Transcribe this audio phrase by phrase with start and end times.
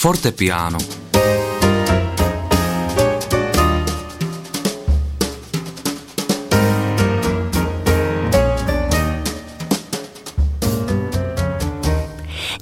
[0.00, 0.99] Fortepiano.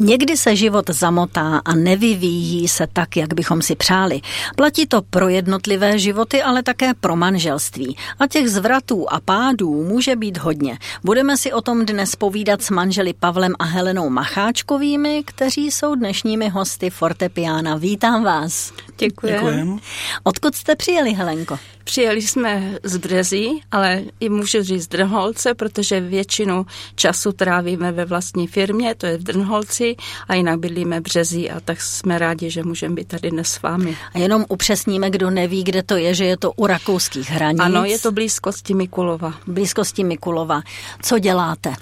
[0.09, 4.21] Někdy se život zamotá a nevyvíjí se tak, jak bychom si přáli.
[4.57, 7.97] Platí to pro jednotlivé životy, ale také pro manželství.
[8.19, 10.79] A těch zvratů a pádů může být hodně.
[11.05, 16.49] Budeme si o tom dnes povídat s manželi Pavlem a Helenou Macháčkovými, kteří jsou dnešními
[16.49, 17.77] hosty Fortepiana.
[17.77, 18.73] Vítám vás.
[18.99, 19.33] Děkuji.
[19.33, 19.79] Děkujem.
[20.25, 21.59] Odkud jste přijeli, Helenko?
[21.85, 28.47] Přijeli jsme z Brezí, ale i můžu říct Drnholce, protože většinu času trávíme ve vlastní
[28.47, 29.97] firmě, to je v Drnholci
[30.29, 33.63] a jinak bydlíme v Březí a tak jsme rádi, že můžeme být tady dnes s
[33.63, 33.97] vámi.
[34.15, 37.61] A jenom upřesníme, kdo neví, kde to je, že je to u rakouských hranic.
[37.61, 39.35] Ano, je to blízkosti Mikulova.
[39.47, 40.63] Blízkosti Mikulova.
[41.03, 41.75] Co děláte?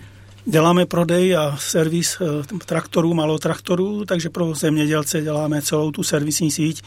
[0.45, 6.83] Děláme prodej a servis eh, traktorů, malotraktorů, takže pro zemědělce děláme celou tu servisní síť,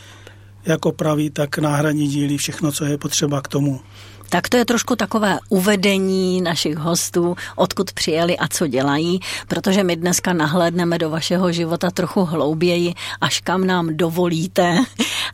[0.65, 3.81] jako praví, tak náhradní díly, všechno, co je potřeba k tomu.
[4.29, 9.95] Tak to je trošku takové uvedení našich hostů, odkud přijeli a co dělají, protože my
[9.95, 14.77] dneska nahlédneme do vašeho života trochu hlouběji, až kam nám dovolíte.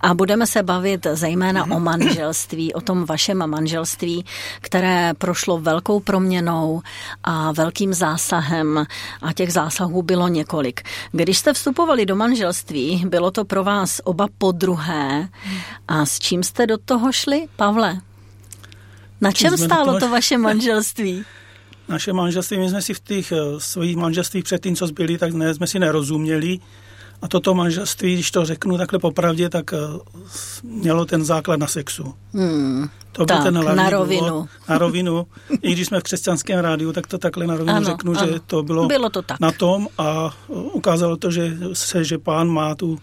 [0.02, 4.26] A budeme se bavit zejména o manželství, o tom vašem manželství,
[4.62, 6.82] které prošlo velkou proměnou
[7.24, 8.86] a velkým zásahem
[9.22, 10.82] a těch zásahů bylo několik.
[11.12, 15.30] Když jste vstupovali do manželství, bylo to pro vás oba podruhé
[15.88, 18.02] a s čím jste do toho šli, Pavle?
[19.22, 21.26] Na čem stálo to vaše manželství?
[21.88, 25.54] Naše manželství, my jsme si v těch uh, svých manželstvích předtím, co zbyli, tak ne,
[25.54, 26.60] jsme si nerozuměli.
[27.22, 30.00] A toto manželství, když to řeknu takhle popravdě, tak uh,
[30.64, 32.14] mělo ten základ na sexu.
[32.34, 34.30] Hmm, to byl tak, ten hlavní na rovinu.
[34.30, 35.28] Důvod, na rovinu.
[35.62, 38.28] I když jsme v křesťanském rádiu, tak to takhle na rovinu ano, řeknu, ano.
[38.28, 39.40] že to bylo, bylo to tak.
[39.40, 43.00] na tom a ukázalo to, že se, že pán má tu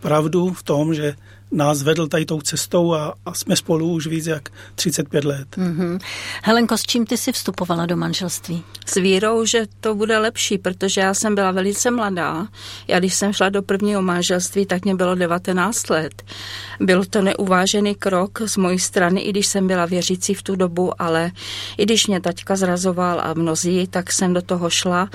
[0.00, 1.14] pravdu v tom, že
[1.50, 5.48] nás vedl tady tou cestou a, a jsme spolu už víc jak 35 let.
[5.56, 5.98] Mm-hmm.
[6.42, 8.62] Helenko, s čím ty jsi vstupovala do manželství?
[8.86, 12.46] S vírou, že to bude lepší, protože já jsem byla velice mladá.
[12.88, 16.22] Já když jsem šla do prvního manželství, tak mě bylo 19 let.
[16.80, 21.02] Byl to neuvážený krok z mojí strany, i když jsem byla věřící v tu dobu,
[21.02, 21.30] ale
[21.76, 25.10] i když mě taťka zrazoval a mnozí, tak jsem do toho šla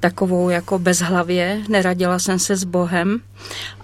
[0.00, 3.20] takovou jako bezhlavě, neradila jsem se s Bohem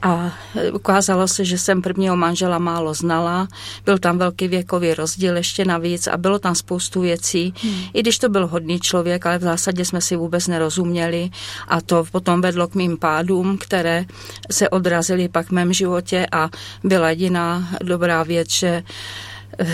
[0.03, 0.33] a
[0.73, 3.49] ukázalo se, že jsem prvního manžela málo znala,
[3.85, 7.81] byl tam velký věkový rozdíl ještě navíc a bylo tam spoustu věcí, hmm.
[7.93, 11.31] i když to byl hodný člověk, ale v zásadě jsme si vůbec nerozuměli
[11.69, 14.05] a to potom vedlo k mým pádům, které
[14.51, 16.49] se odrazily pak v mém životě a
[16.85, 18.83] byla jediná dobrá věc, že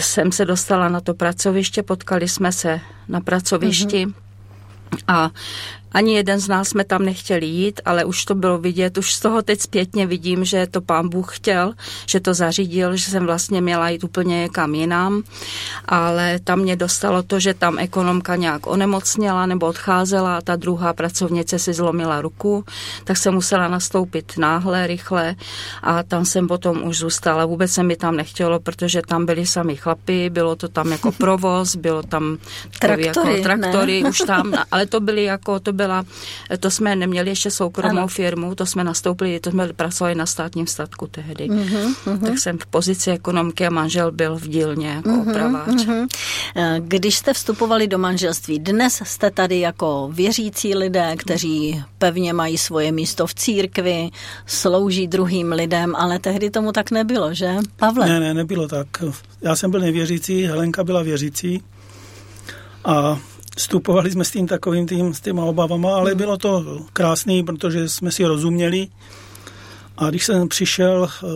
[0.00, 4.15] jsem se dostala na to pracoviště, potkali jsme se na pracovišti mm-hmm.
[5.09, 5.31] a
[5.92, 9.20] ani jeden z nás jsme tam nechtěli jít, ale už to bylo vidět, už z
[9.20, 11.72] toho teď zpětně vidím, že to pán Bůh chtěl,
[12.06, 15.22] že to zařídil, že jsem vlastně měla jít úplně někam jinam,
[15.84, 20.92] ale tam mě dostalo to, že tam ekonomka nějak onemocněla nebo odcházela a ta druhá
[20.92, 22.64] pracovnice si zlomila ruku,
[23.04, 25.34] tak jsem musela nastoupit náhle, rychle
[25.82, 27.46] a tam jsem potom už zůstala.
[27.46, 31.76] Vůbec se mi tam nechtělo, protože tam byli sami chlapy, bylo to tam jako provoz,
[31.76, 32.38] bylo tam
[32.78, 36.04] traktory, jako traktory už tam, ale to byly jako, to byla,
[36.60, 38.08] to jsme neměli ještě soukromou ano.
[38.08, 41.48] firmu, to jsme nastoupili, to jsme pracovali na státním statku tehdy.
[41.48, 42.20] Uh-huh, uh-huh.
[42.20, 45.69] Tak jsem v pozici ekonomky a manžel byl v dílně jako uh-huh, opraváč.
[45.69, 46.08] Uh-huh.
[46.78, 52.92] Když jste vstupovali do manželství, dnes jste tady jako věřící lidé, kteří pevně mají svoje
[52.92, 54.10] místo v církvi,
[54.46, 57.56] slouží druhým lidem, ale tehdy tomu tak nebylo, že?
[57.76, 58.08] Pavle?
[58.08, 58.86] Ne, ne, nebylo tak.
[59.42, 61.62] Já jsem byl nevěřící, Helenka byla věřící
[62.84, 63.19] a
[63.56, 68.12] vstupovali jsme s tím takovým tým, s těma obavama, ale bylo to krásný, protože jsme
[68.12, 68.88] si rozuměli.
[69.97, 71.27] A když jsem přišel eh,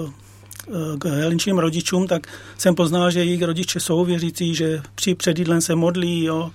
[0.68, 2.26] eh, k Helenčím rodičům, tak
[2.58, 6.50] jsem poznal, že jejich rodiče jsou věřící, že při předjídlen se modlí, jo,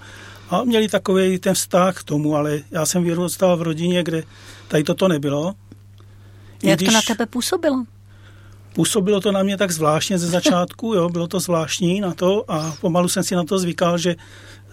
[0.50, 4.24] a měli takový ten vztah k tomu, ale já jsem vyrůstal v rodině, kde
[4.68, 5.54] tady toto nebylo.
[6.64, 6.90] Jak když...
[6.90, 7.84] to na tebe působilo?
[8.74, 12.76] Působilo to na mě tak zvláštně ze začátku, jo, bylo to zvláštní na to a
[12.82, 14.16] pomalu jsem si na to zvykal, že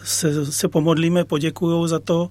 [0.06, 2.29] se, se pomodlíme, poděkuju za to.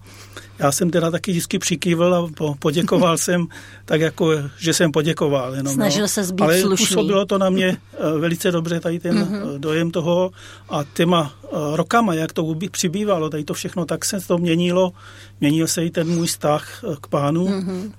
[0.60, 3.48] Já jsem teda taky vždycky přikývil a po, poděkoval jsem
[3.86, 5.56] tak jako, že jsem poděkoval.
[5.56, 6.08] Jenom, Snažil no.
[6.08, 6.88] se zbýt Ale slušný.
[6.88, 9.60] působilo to na mě eh, velice dobře, tady ten mm-hmm.
[9.60, 10.32] dojem toho
[10.70, 14.94] a těma eh, rokama, jak to přibývalo, tady to všechno, tak se to měnilo.
[15.42, 17.92] Měnil se i ten můj vztah k pánu, mm-hmm.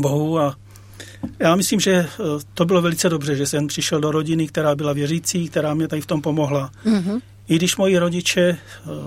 [0.00, 0.56] Bohu a
[1.38, 2.06] já myslím, že
[2.54, 6.02] to bylo velice dobře, že jsem přišel do rodiny, která byla věřící, která mě tady
[6.02, 6.70] v tom pomohla.
[6.84, 7.20] Mm-hmm.
[7.52, 8.58] I když moji rodiče eh,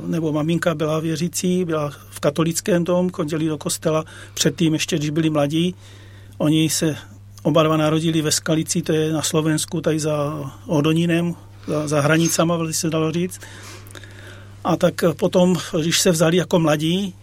[0.05, 5.29] nebo maminka byla věřící, byla v katolickém tom, chodili do kostela předtím ještě, když byli
[5.29, 5.75] mladí,
[6.37, 6.95] oni se
[7.43, 11.35] oba dva narodili ve Skalici, to je na Slovensku, tady za Odonínem,
[11.67, 13.39] za, za hranicama, by se dalo říct.
[14.63, 17.15] A tak potom, když se vzali jako mladí,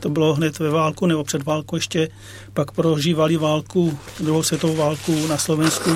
[0.00, 2.08] to bylo hned ve válku nebo před válkou ještě,
[2.54, 5.90] pak prožívali válku, druhou světovou válku na Slovensku,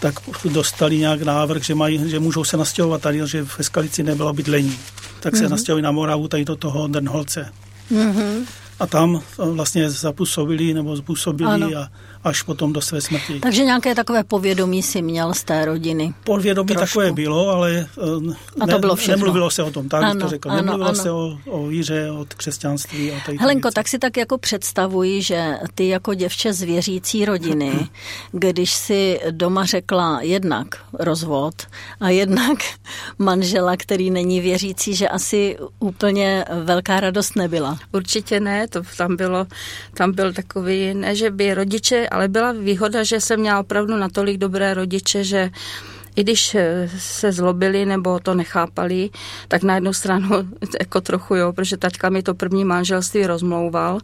[0.00, 0.14] tak
[0.52, 4.78] dostali nějak návrh, že, mají, že můžou se nastěhovat tady, že ve Skalici nebylo bydlení.
[5.20, 5.50] Tak se mm-hmm.
[5.50, 7.52] nastěhovali na Moravu, tady do toho Drnholce.
[7.92, 8.44] Mm-hmm.
[8.80, 11.88] A tam vlastně zapůsobili nebo způsobili a
[12.24, 13.40] až potom do své smrti.
[13.40, 16.14] Takže nějaké takové povědomí si měl z té rodiny?
[16.24, 16.98] Povědomí Trošku.
[16.98, 17.86] takové bylo, ale
[18.20, 19.16] ne, a to bylo všechno.
[19.16, 20.50] nemluvilo se o tom, tak ano, to řekl.
[20.50, 21.02] Ano, nemluvilo ano.
[21.02, 23.12] se o, o víře, o křesťanství.
[23.12, 23.74] A tady Helenko, věci.
[23.74, 27.88] tak si tak jako představuji, že ty jako děvče z věřící rodiny,
[28.32, 31.54] když si doma řekla jednak rozvod
[32.00, 32.58] a jednak
[33.18, 37.78] manžela, který není věřící, že asi úplně velká radost nebyla.
[37.92, 39.46] Určitě ne, to tam bylo,
[39.94, 44.38] tam byl takový, ne, že by rodiče ale byla výhoda, že jsem měla opravdu natolik
[44.38, 45.50] dobré rodiče, že
[46.16, 49.10] i když eh, se zlobili nebo to nechápali,
[49.48, 50.28] tak na jednu stranu
[50.80, 53.98] jako trochu jo, protože taťka mi to první manželství rozmlouval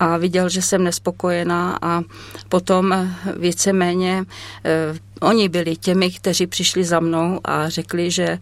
[0.00, 2.02] a viděl, že jsem nespokojená a
[2.48, 4.24] potom eh, víceméně
[4.64, 8.38] eh, oni byli těmi, kteří přišli za mnou a řekli, že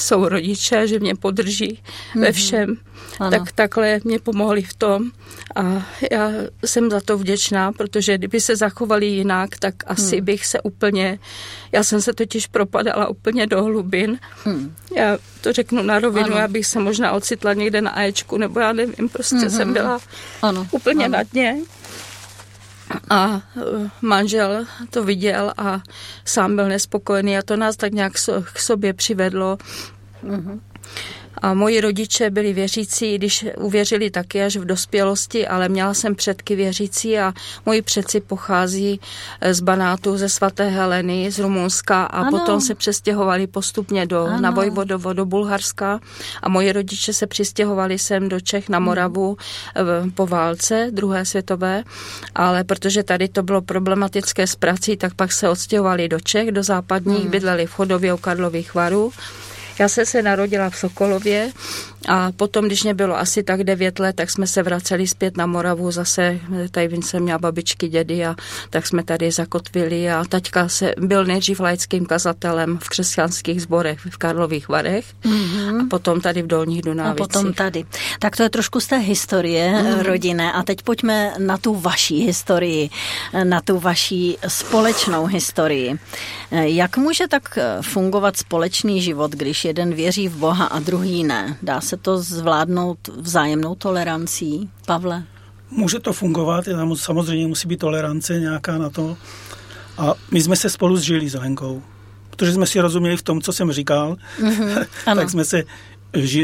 [0.00, 2.20] jsou rodiče, že mě podrží mm-hmm.
[2.20, 2.32] ve mhm.
[2.32, 2.76] všem.
[3.20, 3.30] Ano.
[3.30, 5.10] Tak takhle mě pomohli v tom
[5.56, 6.30] a já
[6.64, 10.24] jsem za to vděčná, protože kdyby se zachovali jinak, tak asi hmm.
[10.24, 11.18] bych se úplně,
[11.72, 14.18] já jsem se totiž propadala úplně do hlubin.
[14.44, 14.74] Hmm.
[14.96, 16.36] Já to řeknu na rovinu, ano.
[16.36, 19.50] já bych se možná ocitla někde na Ačku, nebo já nevím, prostě hmm.
[19.50, 19.98] jsem byla
[20.42, 20.66] ano.
[20.70, 21.12] úplně ano.
[21.12, 21.56] na dně.
[23.10, 23.60] A e,
[24.02, 25.82] manžel to viděl a
[26.24, 28.12] sám byl nespokojený a to nás tak nějak
[28.52, 29.58] k sobě přivedlo.
[30.24, 30.60] Mm-hmm.
[31.42, 36.56] A moji rodiče byli věřící, když uvěřili taky až v dospělosti, ale měla jsem předky
[36.56, 37.32] věřící a
[37.66, 39.00] moji předci pochází
[39.40, 42.30] eh, z Banátu, ze svaté Heleny, z Rumunska a ano.
[42.30, 46.00] potom se přestěhovali postupně do, na Vojvodovo, do Bulharska
[46.42, 49.36] a moji rodiče se přistěhovali sem do Čech na Moravu
[49.74, 50.10] hmm.
[50.10, 51.84] po válce druhé světové,
[52.34, 56.62] ale protože tady to bylo problematické s prací, tak pak se odstěhovali do Čech, do
[56.62, 57.30] západních, hmm.
[57.30, 59.12] bydleli v Chodově u Karlových varů
[59.78, 61.50] já jsem se narodila v Sokolově
[62.08, 65.46] a potom, když mě bylo asi tak devět let, tak jsme se vraceli zpět na
[65.46, 66.40] Moravu zase,
[66.70, 68.34] tady jsem měla babičky, dědy a
[68.70, 74.16] tak jsme tady zakotvili a taťka se byl nejdřív laickým kazatelem v křesťanských zborech v
[74.16, 75.82] Karlových Varech mm-hmm.
[75.82, 77.22] a potom tady v Dolních Dunávicích.
[77.22, 77.84] A potom tady.
[78.18, 80.02] Tak to je trošku z té historie mm-hmm.
[80.02, 82.90] rodinné a teď pojďme na tu vaší historii,
[83.44, 85.94] na tu vaší společnou historii.
[86.50, 91.56] Jak může tak fungovat společný život, když jeden věří v Boha a druhý ne?
[91.62, 95.24] Dá se to zvládnout vzájemnou tolerancí, Pavle?
[95.70, 96.64] Může to fungovat,
[96.94, 99.16] samozřejmě musí být tolerance nějaká na to.
[99.98, 101.82] A my jsme se spolu zžili s Lenkou,
[102.30, 105.64] protože jsme si rozuměli v tom, co jsem říkal, mm-hmm, tak jsme se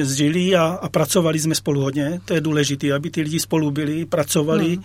[0.03, 2.21] zžili a, a pracovali jsme spolu hodně.
[2.25, 4.77] To je důležité, aby ty lidi spolu byli, pracovali.
[4.77, 4.83] Mm.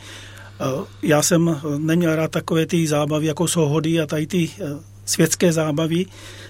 [1.01, 5.53] Já jsem neměl rád takové ty zábavy, jako jsou hody a tady ty eh, světské
[5.53, 6.05] zábavy,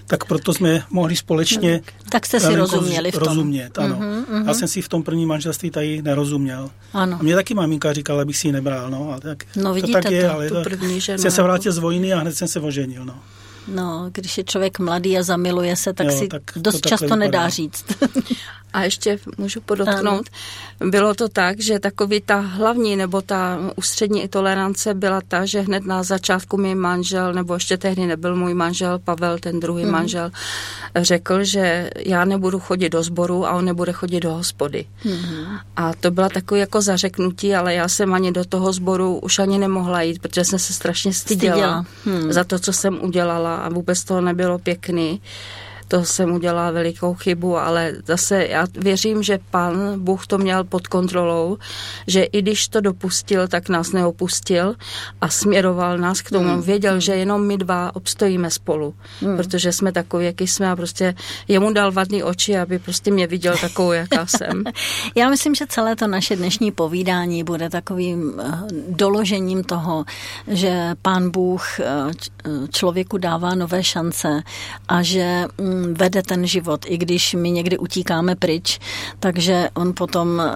[0.06, 1.80] tak proto jsme mohli společně...
[2.08, 3.22] Tak jste si rozuměli v tom.
[3.28, 3.96] Rozumět, ano.
[3.96, 4.46] Uh-huh, uh-huh.
[4.46, 6.70] Já jsem si v tom prvním manželství tady nerozuměl.
[6.92, 7.16] Ano.
[7.20, 9.12] A mě taky maminka říkala, abych si ji nebral, no.
[9.12, 11.18] A tak, no vidíte to tak je, to, ale tu první ženu.
[11.18, 13.14] jsem se vrátil z vojny a hned jsem se oženil, no.
[13.74, 17.20] No, když je člověk mladý a zamiluje se, tak jo, si tak dost často vypadá.
[17.20, 17.84] nedá říct.
[18.72, 20.22] A ještě můžu podotknout, ano.
[20.84, 25.86] Bylo to tak, že takový ta hlavní nebo ta ústřední tolerance byla ta, že hned
[25.86, 29.90] na začátku můj manžel, nebo ještě tehdy nebyl můj manžel, Pavel, ten druhý mm.
[29.90, 30.30] manžel,
[30.96, 34.84] řekl, že já nebudu chodit do sboru a on nebude chodit do hospody.
[35.04, 35.58] Mm.
[35.76, 39.58] A to byla takové jako zařeknutí, ale já jsem ani do toho sboru už ani
[39.58, 42.20] nemohla jít, protože jsem se strašně styděla, styděla.
[42.20, 42.32] Hmm.
[42.32, 45.20] za to, co jsem udělala a vůbec to nebylo pěkný
[45.88, 50.86] to jsem udělala velikou chybu, ale zase já věřím, že pan Bůh to měl pod
[50.86, 51.58] kontrolou,
[52.06, 54.74] že i když to dopustil, tak nás neopustil
[55.20, 56.48] a směroval nás k tomu.
[56.48, 56.62] Hmm.
[56.62, 57.00] Věděl, hmm.
[57.00, 59.36] že jenom my dva obstojíme spolu, hmm.
[59.36, 61.14] protože jsme takový, jaký jsme a prostě
[61.48, 64.64] jemu dal vadný oči, aby prostě mě viděl takovou, jaká jsem.
[65.14, 68.44] já myslím, že celé to naše dnešní povídání bude takovým eh,
[68.88, 70.04] doložením toho,
[70.46, 71.84] že pán Bůh eh,
[72.72, 74.42] člověku dává nové šance
[74.88, 78.78] a že mm, vede ten život, i když my někdy utíkáme pryč,
[79.20, 80.54] takže on potom eh,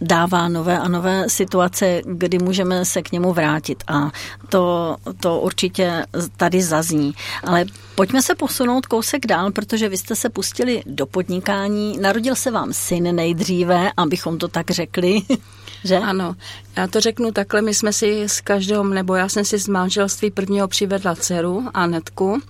[0.00, 4.10] dává nové a nové situace, kdy můžeme se k němu vrátit a
[4.48, 6.06] to, to určitě
[6.36, 7.14] tady zazní.
[7.44, 11.98] Ale pojďme se posunout kousek dál, protože vy jste se pustili do podnikání.
[12.00, 15.22] Narodil se vám syn nejdříve, abychom to tak řekli.
[15.84, 15.98] že?
[15.98, 16.36] Ano,
[16.76, 20.30] já to řeknu takhle, my jsme si s každou, nebo já jsem si z manželství
[20.30, 22.40] prvního přivedla dceru, Anetku,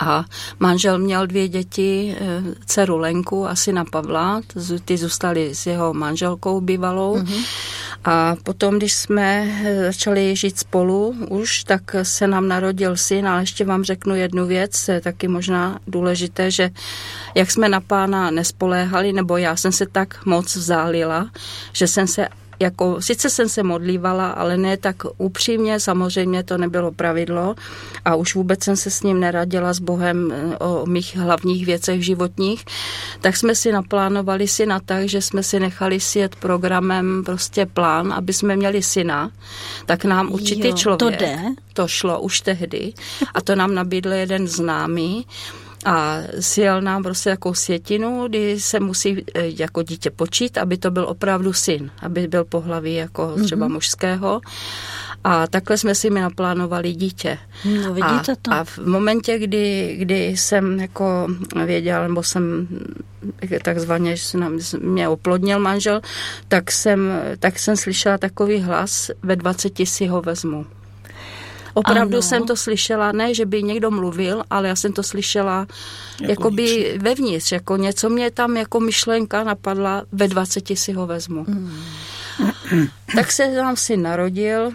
[0.00, 0.24] a
[0.58, 4.40] manžel měl dvě děti, eh, dceru Lenku a syna Pavla,
[4.84, 7.16] ty zůstaly s jeho manželkou bývalou.
[7.16, 7.44] Mm-hmm.
[8.04, 13.42] A potom, když jsme eh, začali žít spolu už, tak se nám narodil syn, ale
[13.42, 16.70] ještě vám řeknu jednu věc, je taky možná důležité, že
[17.34, 21.30] jak jsme na pána nespoléhali, nebo já jsem se tak moc vzálila,
[21.72, 22.28] že jsem se
[22.60, 27.54] jako, sice jsem se modlívala, ale ne tak upřímně, samozřejmě to nebylo pravidlo
[28.04, 32.04] a už vůbec jsem se s ním neradila s Bohem eh, o mých hlavních věcech
[32.04, 32.64] životních,
[33.20, 38.32] tak jsme si naplánovali syna tak, že jsme si nechali sjet programem prostě plán, aby
[38.32, 39.30] jsme měli syna,
[39.86, 41.38] tak nám určitý jo, člověk, to, jde.
[41.72, 42.92] to šlo už tehdy
[43.34, 45.26] a to nám nabídl jeden známý,
[45.84, 50.90] a sjel nám prostě jako sjetinu, kdy se musí e, jako dítě počít, aby to
[50.90, 53.72] byl opravdu syn, aby byl pohlaví jako třeba mm-hmm.
[53.72, 54.40] mužského.
[55.24, 57.38] A takhle jsme si mi naplánovali dítě.
[57.64, 58.52] No, vidíte to.
[58.52, 61.26] A, a v momentě, kdy, kdy jsem jako
[61.66, 62.68] věděla, nebo jsem
[63.62, 66.00] takzvaně, že se nám, mě oplodnil manžel,
[66.48, 70.66] tak jsem, tak jsem slyšela takový hlas, ve 20 si ho vezmu.
[71.78, 72.22] Opravdu ano.
[72.22, 75.66] jsem to slyšela, ne, že by někdo mluvil, ale já jsem to slyšela
[76.20, 81.44] jako jakoby vevnitř, jako něco mě tam jako myšlenka napadla, ve 20 si ho vezmu.
[81.44, 82.88] Hmm.
[83.14, 84.72] tak se nám si narodil,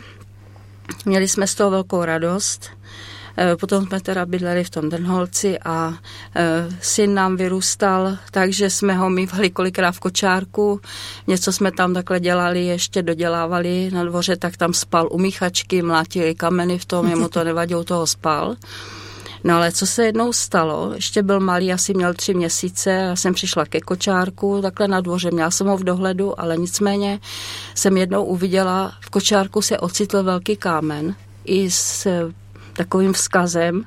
[1.05, 2.69] měli jsme z toho velkou radost.
[3.37, 5.93] Eh, potom jsme teda bydleli v tom Drnholci a
[6.35, 10.81] eh, syn nám vyrůstal, takže jsme ho mývali kolikrát v kočárku.
[11.27, 16.35] Něco jsme tam takhle dělali, ještě dodělávali na dvoře, tak tam spal u míchačky, mlátili
[16.35, 18.55] kameny v tom, jemu to nevadilo, toho spal.
[19.43, 23.33] No ale co se jednou stalo, ještě byl malý, asi měl tři měsíce, já jsem
[23.33, 27.19] přišla ke kočárku, takhle na dvoře, měla jsem ho v dohledu, ale nicméně
[27.75, 32.07] jsem jednou uviděla, v kočárku se ocitl velký kámen i s
[32.73, 33.85] takovým vzkazem,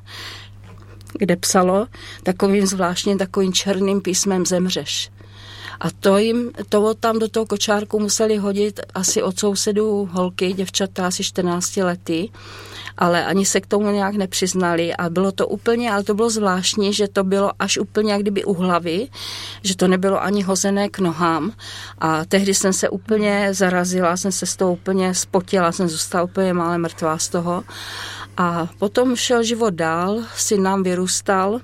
[1.18, 1.86] kde psalo
[2.22, 5.10] takovým zvláštním takovým černým písmem zemřeš.
[5.80, 11.06] A to jim, to tam do toho kočárku museli hodit asi od sousedů holky, děvčata
[11.06, 12.30] asi 14 lety,
[12.98, 14.96] ale ani se k tomu nějak nepřiznali.
[14.96, 18.44] A bylo to úplně, ale to bylo zvláštní, že to bylo až úplně jak kdyby
[18.44, 19.08] u hlavy,
[19.62, 21.52] že to nebylo ani hozené k nohám.
[21.98, 26.52] A tehdy jsem se úplně zarazila, jsem se z toho úplně spotila, jsem zůstala úplně
[26.52, 27.64] mále mrtvá z toho
[28.36, 31.60] a potom šel život dál, syn nám vyrůstal.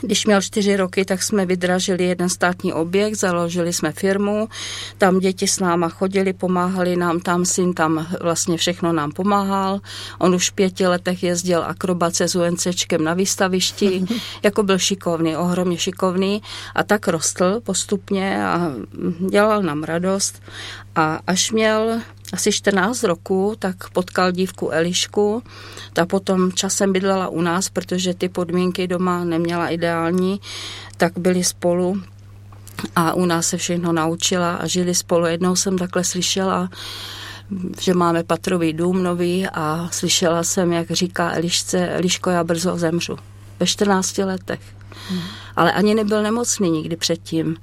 [0.00, 4.48] Když měl čtyři roky, tak jsme vydražili jeden státní objekt, založili jsme firmu,
[4.98, 9.80] tam děti s náma chodili, pomáhali nám tam, syn tam vlastně všechno nám pomáhal.
[10.18, 14.04] On už v pěti letech jezdil akrobace s UNCčkem na výstavišti,
[14.42, 16.42] jako byl šikovný, ohromně šikovný
[16.74, 18.72] a tak rostl postupně a
[19.30, 20.42] dělal nám radost.
[20.96, 22.00] A až měl
[22.32, 25.42] asi 14 roku, tak potkal dívku Elišku.
[25.92, 30.40] Ta potom časem bydlela u nás, protože ty podmínky doma neměla ideální,
[30.96, 32.02] tak byli spolu
[32.96, 35.26] a u nás se všechno naučila a žili spolu.
[35.26, 36.70] Jednou jsem takhle slyšela,
[37.80, 43.16] že máme patrový dům nový a slyšela jsem, jak říká Elišce, Eliško, já brzo zemřu.
[43.60, 44.60] Ve 14 letech.
[45.08, 45.20] Hmm
[45.56, 47.56] ale ani nebyl nemocný nikdy předtím.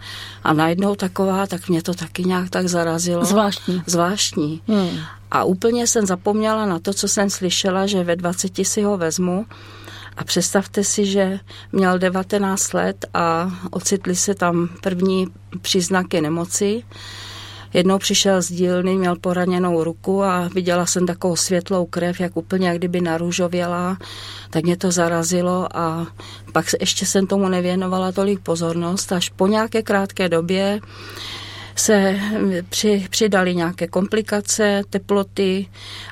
[0.43, 3.25] A najednou taková, tak mě to taky nějak tak zarazilo.
[3.25, 3.83] Zvláštní.
[3.85, 4.61] Zvláštní.
[4.67, 4.89] Hmm.
[5.31, 9.45] A úplně jsem zapomněla na to, co jsem slyšela, že ve 20 si ho vezmu.
[10.17, 11.39] A představte si, že
[11.71, 15.27] měl 19 let a ocitli se tam první
[15.61, 16.83] příznaky nemoci.
[17.74, 22.68] Jednou přišel z dílny, měl poraněnou ruku a viděla jsem takovou světlou krev, jak úplně
[22.68, 23.98] jak kdyby narůžověla,
[24.50, 26.08] tak mě to zarazilo a
[26.54, 30.80] pak ještě jsem tomu nevěnovala tolik pozornost, až po nějaké krátké době
[31.75, 32.20] se
[32.70, 35.68] při, přidali nějaké komplikace, teploty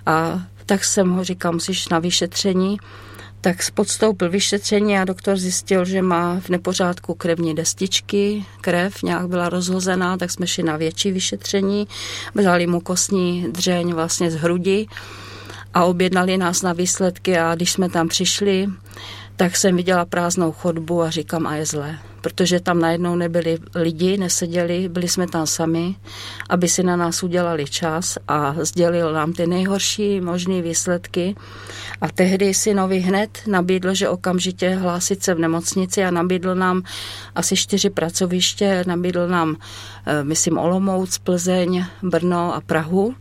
[0.05, 2.77] a tak jsem ho říkal, musíš na vyšetření
[3.41, 9.49] tak podstoupil vyšetření a doktor zjistil, že má v nepořádku krevní destičky, krev nějak byla
[9.49, 11.87] rozhozená, tak jsme šli na větší vyšetření,
[12.35, 14.87] vzali mu kostní dřeň vlastně z hrudi
[15.73, 18.67] a objednali nás na výsledky a když jsme tam přišli,
[19.39, 21.99] tak jsem viděla prázdnou chodbu a říkám, a je zlé.
[22.21, 25.95] Protože tam najednou nebyli lidi, neseděli, byli jsme tam sami,
[26.49, 31.35] aby si na nás udělali čas a sdělil nám ty nejhorší možné výsledky.
[32.01, 36.83] A tehdy si novi hned nabídl, že okamžitě hlásit se v nemocnici a nabídl nám
[37.35, 39.55] asi čtyři pracoviště, nabídl nám,
[40.05, 43.15] eh, myslím, Olomouc, Plzeň, Brno a Prahu.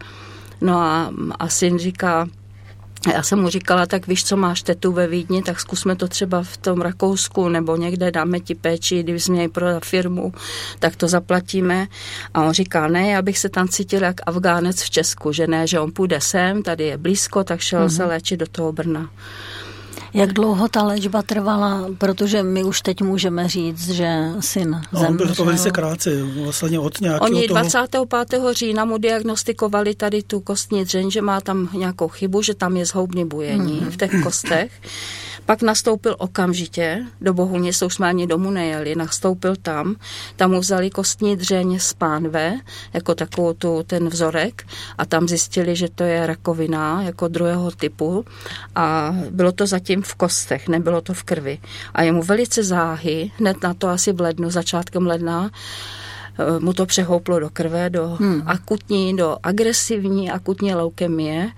[0.60, 2.28] No a, a syn říká,
[3.12, 6.42] já jsem mu říkala, tak víš, co máš tetu ve Vídni, tak zkusme to třeba
[6.42, 10.32] v tom Rakousku nebo někde dáme ti péči, kdyby jsme měli prodat firmu,
[10.78, 11.86] tak to zaplatíme.
[12.34, 15.66] A on říká, ne, já bych se tam cítil jak Afgánec v Česku, že ne,
[15.66, 17.96] že on půjde sem, tady je blízko, tak šel mm-hmm.
[17.96, 19.10] se léčit do toho Brna.
[20.14, 25.16] Jak dlouho ta léčba trvala, protože my už teď můžeme říct, že syn zemřel.
[25.16, 26.10] Bylo to velice krátce,
[26.44, 28.08] vlastně od nějakého Oni 25.
[28.30, 28.52] Toho...
[28.52, 32.86] října mu diagnostikovali tady tu kostní dřeň, že má tam nějakou chybu, že tam je
[32.86, 33.90] zhoubný bujení mm.
[33.90, 34.72] v těch kostech.
[35.48, 39.96] Pak nastoupil okamžitě, do Bohunice už jsme ani domů nejeli, nastoupil tam,
[40.36, 42.54] tam mu vzali kostní dřeň z pánve,
[42.92, 44.66] jako takovou tu, ten vzorek.
[44.98, 48.24] A tam zjistili, že to je rakovina jako druhého typu.
[48.74, 51.58] A bylo to zatím v kostech, nebylo to v krvi.
[51.94, 55.50] A je mu velice záhy, hned na to asi v lednu, začátkem ledna,
[56.59, 58.42] mu to přehouplo do krve, do hmm.
[58.47, 61.49] akutní, do agresivní akutní leukemie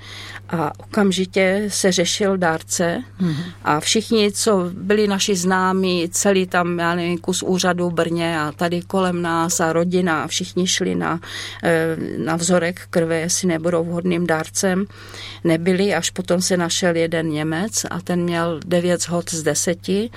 [0.48, 3.34] a okamžitě se řešil dárce hmm.
[3.64, 8.52] a všichni, co byli naši známí, celý tam, já nevím, kus úřadu v Brně a
[8.52, 11.20] tady kolem nás a rodina, všichni šli na,
[11.62, 14.84] eh, na vzorek krve, jestli nebudou vhodným dárcem.
[15.44, 20.10] Nebyli, až potom se našel jeden Němec a ten měl 9 hod z deseti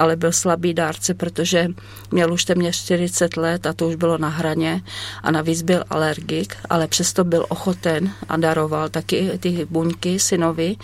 [0.00, 1.68] ale byl slabý dárce, protože
[2.10, 4.82] měl už téměř 40 let a to už bylo na hraně
[5.22, 10.76] a navíc byl alergik, ale přesto byl ochoten a daroval taky ty buňky synovi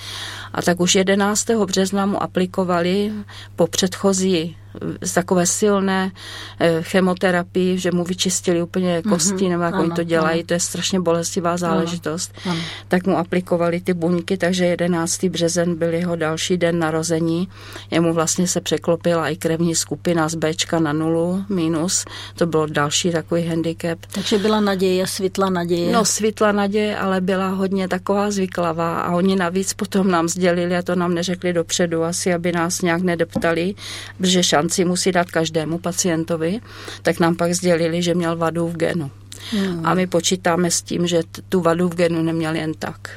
[0.52, 1.46] a tak už 11.
[1.66, 3.12] března mu aplikovali
[3.56, 4.56] po předchozí
[5.00, 6.12] z takové silné
[6.60, 9.14] eh, chemoterapii, že mu vyčistili úplně mhm.
[9.14, 9.50] kosti, mm-hmm.
[9.50, 10.46] nebo jak ano, oni to dělají, ano.
[10.46, 12.62] to je strašně bolestivá záležitost, ano, ano.
[12.88, 15.24] tak mu aplikovali ty buňky, takže 11.
[15.24, 17.48] březen byl jeho další den narození.
[17.90, 22.04] Jemu vlastně se překlopila i krevní skupina z Bčka na nulu, minus,
[22.34, 23.98] to bylo další takový handicap.
[24.12, 25.92] Takže byla naděje, světla naděje?
[25.92, 30.82] No, světla naděje, ale byla hodně taková zvyklavá a oni navíc potom nám sdělili a
[30.82, 33.74] to nám neřekli dopředu asi, aby nás nějak nedeptali,
[34.18, 36.60] protože šan šanci musí dát každému pacientovi,
[37.02, 39.10] tak nám pak sdělili, že měl vadu v genu.
[39.50, 39.86] Hmm.
[39.86, 43.10] A my počítáme s tím, že tu vadu v genu neměl jen tak.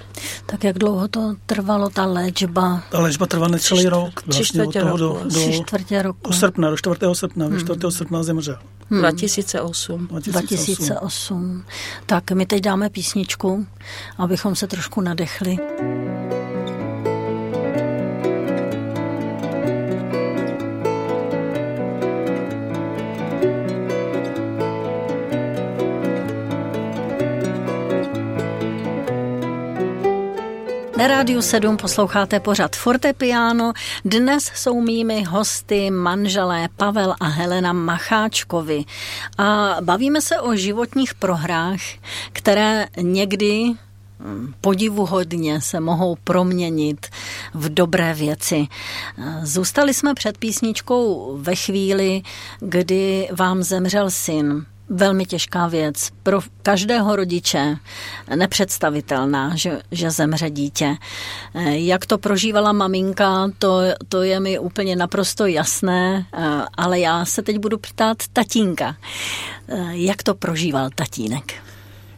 [0.45, 2.83] Tak jak dlouho to trvalo, ta léčba?
[2.91, 4.21] Ta léčba trvá necelý rok.
[4.25, 6.29] Vlastně od toho do, do, čtvrtě roku.
[6.29, 6.95] do srpna, do 4.
[7.13, 7.59] srpna, hmm.
[7.59, 7.79] 4.
[7.89, 8.57] srpna zemřel.
[8.89, 9.01] Hmm.
[9.01, 10.07] 2008.
[10.07, 10.31] 2008.
[10.31, 11.63] 2008.
[12.05, 13.65] Tak my teď dáme písničku,
[14.17, 15.57] abychom se trošku nadechli.
[30.99, 33.73] Na rádiu 7 posloucháte pořad Fortepiano.
[34.05, 38.83] Dnes jsou mými hosty manželé Pavel a Helena Macháčkovi.
[39.37, 41.79] A bavíme se o životních prohrách,
[42.33, 43.63] které někdy
[44.19, 47.07] hm, podivuhodně se mohou proměnit
[47.53, 48.67] v dobré věci.
[49.43, 52.21] Zůstali jsme před písničkou ve chvíli,
[52.59, 56.09] kdy vám zemřel syn velmi těžká věc.
[56.23, 57.75] Pro každého rodiče
[58.35, 60.95] nepředstavitelná, že, že zemře dítě.
[61.55, 67.25] Eh, jak to prožívala maminka, to, to je mi úplně naprosto jasné, eh, ale já
[67.25, 68.95] se teď budu ptát tatínka.
[69.67, 71.53] Eh, jak to prožíval tatínek?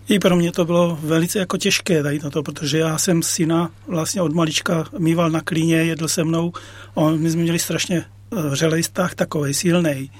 [0.09, 4.21] I pro mě to bylo velice jako těžké tady to, protože já jsem syna vlastně
[4.21, 6.53] od malička mýval na klíně, jedl se mnou.
[6.93, 10.11] On, my jsme měli strašně vřelej vztah, takový silný.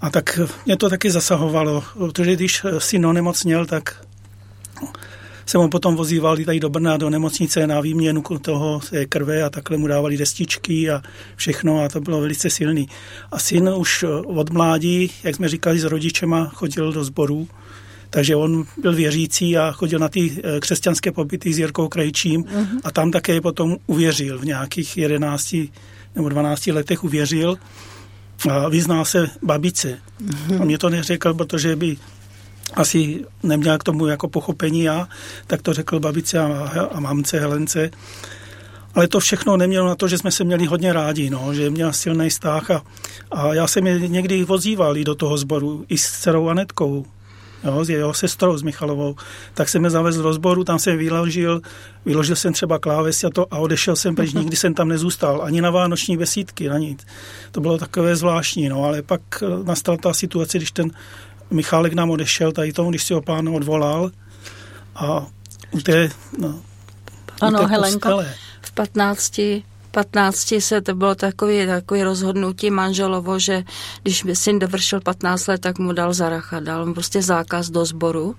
[0.00, 4.04] A tak mě to taky zasahovalo, protože když syn onemocněl, tak
[5.46, 9.76] jsem ho potom vozíval tady do Brna, do nemocnice na výměnu toho krve a takhle
[9.76, 11.02] mu dávali destičky a
[11.36, 12.88] všechno a to bylo velice silný.
[13.32, 17.48] A syn už od mládí, jak jsme říkali s rodičema, chodil do sborů,
[18.10, 22.80] takže on byl věřící a chodil na ty eh, křesťanské pobyty s Jirkou Krejčím uh-huh.
[22.84, 24.38] a tam také potom uvěřil.
[24.38, 25.56] V nějakých 11
[26.14, 27.58] nebo 12 letech uvěřil
[28.50, 29.98] a vyzná se babice.
[30.60, 31.96] A mě to neřekl, protože by
[32.74, 35.08] asi neměl k tomu jako pochopení já,
[35.46, 37.90] tak to řekl babice a, a mamce Helence.
[38.94, 41.92] Ale to všechno nemělo na to, že jsme se měli hodně rádi, no, že měl
[41.92, 42.82] silný vztah a,
[43.30, 47.06] a já jsem je někdy vozíval i do toho sboru, i s dcerou Anetkou,
[47.64, 49.16] jo, s jeho sestrou, s Michalovou,
[49.54, 51.60] tak jsem je zavezl do sboru, tam jsem vyložil,
[52.04, 55.60] vyložil jsem třeba kláves a, to, a odešel jsem pryč, nikdy jsem tam nezůstal, ani
[55.60, 57.06] na vánoční besídky, na nic.
[57.52, 60.90] To bylo takové zvláštní, no, ale pak eh, nastala ta situace, když ten
[61.50, 64.10] Michálek nám odešel, tady tomu, když si ho pán odvolal
[64.94, 65.26] a
[65.70, 66.60] u té, no,
[67.40, 68.22] ano, u té Helenko,
[68.62, 69.40] v 15
[69.90, 73.64] 15 se to bylo takový, takový rozhodnutí manželovo, že
[74.02, 78.36] když syn dovršil 15 let, tak mu dal zaracha, dal mu prostě zákaz do sboru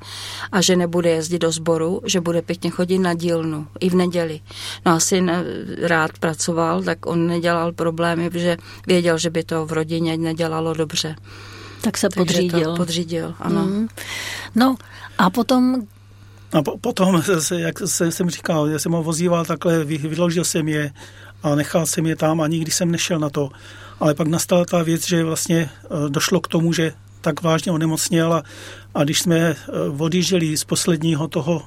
[0.51, 4.39] a že nebude jezdit do sboru, že bude pěkně chodit na dílnu i v neděli.
[4.85, 5.43] No a syn eh,
[5.87, 11.15] rád pracoval, tak on nedělal problémy, protože věděl, že by to v rodině nedělalo dobře.
[11.81, 12.75] Tak se Takže podřídil.
[12.75, 13.65] podřídil, ano.
[13.65, 13.87] Mm.
[14.55, 14.75] No
[15.17, 15.81] a potom
[16.53, 17.23] a po, potom,
[17.57, 20.91] jak jsem říkal, já jsem ho vozíval takhle, vyložil jsem je
[21.43, 23.49] a nechal jsem je tam a nikdy jsem nešel na to.
[23.99, 25.69] Ale pak nastala ta věc, že vlastně e,
[26.10, 28.43] došlo k tomu, že tak vážně onemocněl a,
[28.95, 29.56] a když jsme e,
[29.97, 31.63] odjížděli z posledního toho,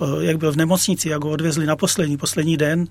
[0.00, 2.88] e, jak byl v nemocnici, jak ho odvezli na poslední, poslední den,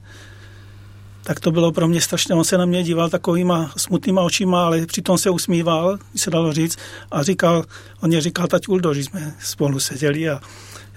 [1.23, 2.35] tak to bylo pro mě strašné.
[2.35, 6.77] On se na mě díval takovýma smutnýma očima, ale přitom se usmíval, se dalo říct,
[7.11, 7.65] a říkal,
[8.01, 10.41] on mě říkal, tať Uldo, že jsme spolu seděli a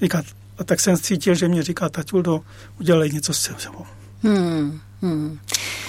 [0.03, 0.23] říká,
[0.59, 2.41] a tak jsem cítil, že mě říká, tať Uldo,
[2.81, 3.87] udělej něco s sebou.
[4.23, 4.81] Hmm.
[5.05, 5.39] Hmm.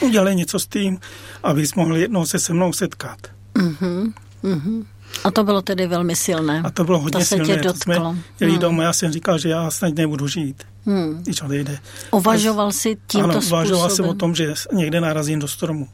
[0.02, 1.00] Udělej něco s tím,
[1.44, 3.18] abys mohl jednou se se mnou setkat.
[3.56, 4.14] Mm-hmm.
[4.44, 4.86] Mm-hmm.
[5.24, 6.62] A to bylo tedy velmi silné.
[6.66, 7.56] A to bylo hodně to se silné.
[7.56, 7.96] Tě dotklo.
[7.96, 8.62] To jsme jeli hmm.
[8.62, 11.20] domů, já jsem říkal, že já snad nebudu žít, hmm.
[11.24, 11.80] když odejde.
[12.12, 15.88] Uvažoval jsi tímto ano, uvažoval jsem o tom, že někde narazím do stromu.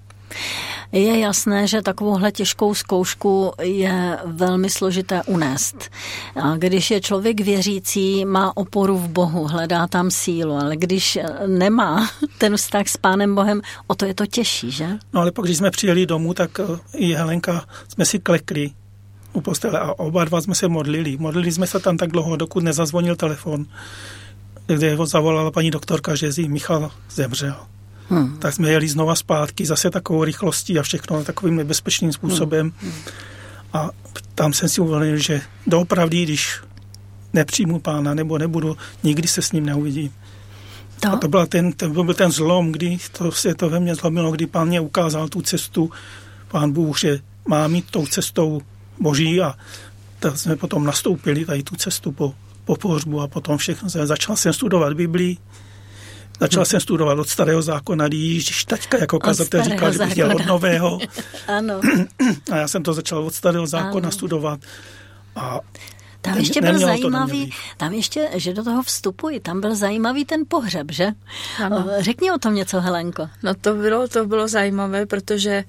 [0.91, 5.89] Je jasné, že takovouhle těžkou zkoušku je velmi složité unést.
[6.35, 12.09] A když je člověk věřící, má oporu v Bohu, hledá tam sílu, ale když nemá
[12.37, 14.87] ten vztah s Pánem Bohem, o to je to těžší, že?
[15.13, 18.71] No ale pak, když jsme přijeli domů, tak eh, i Helenka jsme si klekli
[19.33, 21.17] u postele a oba dva jsme se modlili.
[21.17, 23.65] Modlili jsme se tam tak dlouho, dokud nezazvonil telefon,
[24.67, 27.55] kde ho zavolala paní doktorka, že Michal zemřel.
[28.11, 28.37] Hmm.
[28.39, 32.73] Tak jsme jeli znova zpátky, zase takovou rychlostí a všechno takovým nebezpečným způsobem.
[32.81, 32.91] Hmm.
[33.73, 33.89] A
[34.35, 36.59] tam jsem si uvědomil, že doopravdy, když
[37.33, 40.13] nepřijmu pána nebo nebudu, nikdy se s ním neuvidím.
[40.99, 41.09] To?
[41.09, 44.31] A to, byl ten, to byl ten zlom, kdy to se to ve mně zlomilo,
[44.31, 45.91] kdy pán mě ukázal tu cestu,
[46.47, 48.61] pán Bůh, že má mít tou cestou
[48.99, 49.55] boží a
[50.19, 52.33] tak jsme potom nastoupili tady tu cestu po,
[52.65, 53.89] po pohřbu a potom všechno.
[53.89, 55.37] Začal jsem studovat Biblii,
[56.41, 60.45] Začal jsem studovat od starého zákona, když taťka jako kazatel říkal, že bych chtěl od
[60.45, 60.99] nového.
[61.47, 61.81] ano.
[62.51, 64.11] A já jsem to začal od starého zákona ano.
[64.11, 64.59] studovat.
[65.35, 65.59] A
[66.21, 70.91] tam ještě byl zajímavý, tam ještě, že do toho vstupuji, tam byl zajímavý ten pohřeb,
[70.91, 71.11] že?
[71.63, 71.87] Ano.
[71.99, 73.29] Řekni o tom něco, Helenko.
[73.43, 75.63] No to bylo, to bylo zajímavé, protože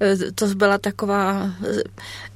[0.00, 1.50] e, to byla taková,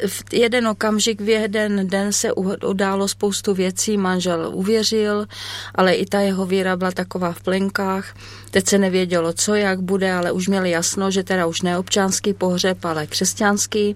[0.01, 2.33] e, v jeden okamžik, v jeden den se
[2.67, 5.27] událo spoustu věcí, manžel uvěřil,
[5.75, 8.15] ale i ta jeho víra byla taková v plenkách.
[8.51, 12.35] Teď se nevědělo, co, jak bude, ale už měli jasno, že teda už ne občanský
[12.35, 13.95] pohřeb, ale křesťanský.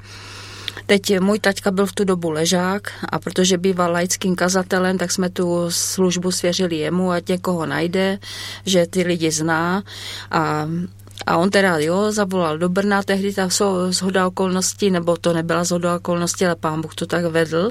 [0.87, 5.30] Teď můj taťka byl v tu dobu ležák a protože býval laickým kazatelem, tak jsme
[5.30, 8.18] tu službu svěřili jemu, ať někoho najde,
[8.66, 9.82] že ty lidi zná
[10.30, 10.68] a
[11.26, 13.48] a on teda, jo, zavolal do Brna, tehdy ta
[13.88, 17.70] zhoda okolností, nebo to nebyla zhoda okolností, ale pán Bůh to tak vedl,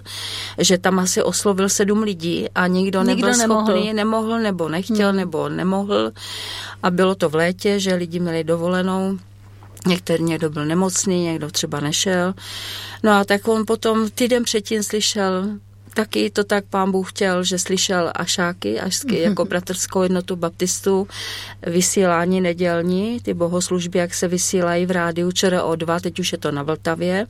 [0.57, 3.65] že tam asi oslovil sedm lidí a nikdo, nikdo nebyl nemohl.
[3.65, 5.17] schopný, nemohl, nebo nechtěl, hmm.
[5.17, 6.11] nebo nemohl.
[6.83, 9.17] A bylo to v létě, že lidi měli dovolenou
[9.87, 12.33] Některý někdo byl nemocný, někdo třeba nešel.
[13.03, 15.45] No a tak on potom týden předtím slyšel
[15.93, 21.07] taky to tak pán Bůh chtěl, že slyšel ašáky, ašsky, jako bratrskou jednotu baptistů,
[21.67, 26.63] vysílání nedělní, ty bohoslužby, jak se vysílají v rádiu ČRO2, teď už je to na
[26.63, 27.27] Vltavě.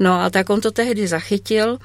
[0.00, 1.78] No a tak on to tehdy zachytil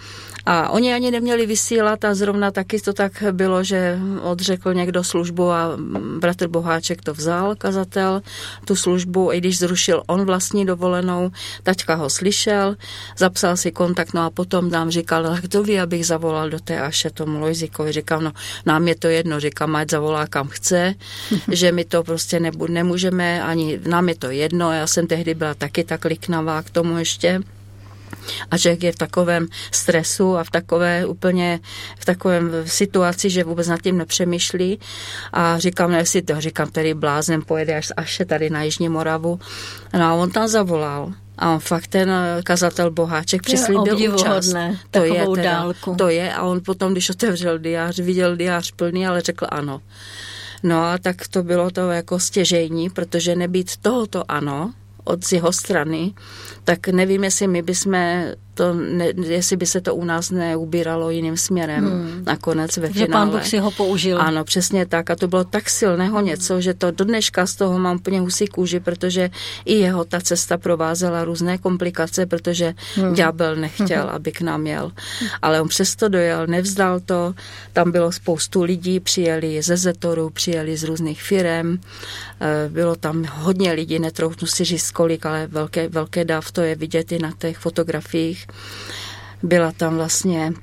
[0.45, 5.51] a oni ani neměli vysílat a zrovna taky to tak bylo, že odřekl někdo službu
[5.51, 5.77] a
[6.19, 8.21] bratr Boháček to vzal, kazatel,
[8.65, 11.31] tu službu, i když zrušil on vlastní dovolenou,
[11.63, 12.75] taťka ho slyšel,
[13.17, 16.81] zapsal si kontakt, no a potom nám říkal, tak to ví, abych zavolal do té
[16.81, 17.91] Aše tomu Lojzikovi.
[17.91, 18.31] Říkám, no
[18.65, 20.93] nám je to jedno, říkám, ať zavolá kam chce,
[21.51, 25.53] že my to prostě nebu, nemůžeme, ani nám je to jedno, já jsem tehdy byla
[25.53, 27.41] taky tak liknavá k tomu ještě
[28.51, 31.59] a člověk je v takovém stresu a v takové úplně
[31.99, 34.79] v takovém situaci, že vůbec nad tím nepřemýšlí
[35.33, 39.39] a říkám, no jestli to říkám, tady blázem pojede až, až tady na Jižní Moravu.
[39.93, 42.11] No a on tam zavolal a on fakt ten
[42.43, 44.53] kazatel Boháček přislíbil účast.
[44.91, 45.95] To je, teda, dálku.
[45.95, 49.81] to je a on potom, když otevřel diář, viděl diář plný, ale řekl ano.
[50.63, 54.73] No a tak to bylo to jako stěžejní, protože nebýt tohoto ano,
[55.05, 56.13] od z jeho strany,
[56.63, 57.93] tak nevím, jestli my bychom
[58.55, 62.23] to ne, jestli by se to u nás neubíralo jiným směrem hmm.
[62.25, 63.11] nakonec ve že finále.
[63.11, 64.21] pán Bůh si ho použil.
[64.21, 65.09] Ano, přesně tak.
[65.09, 68.47] A to bylo tak silného něco, že to do dneška z toho mám úplně husí
[68.47, 69.29] kůži, protože
[69.65, 73.13] i jeho ta cesta provázela různé komplikace, protože hmm.
[73.13, 74.15] ďábel nechtěl, hmm.
[74.15, 74.91] aby k nám jel.
[75.41, 77.33] Ale on přesto dojel, nevzdal to.
[77.73, 81.79] Tam bylo spoustu lidí, přijeli ze Zetoru, přijeli z různých firem.
[82.39, 86.75] Eh, bylo tam hodně lidí, netroufnu si říct kolik, ale velké, velké dav, to je
[86.75, 88.44] vidět i na těch fotografiích.
[89.43, 90.53] Byla tam vlastně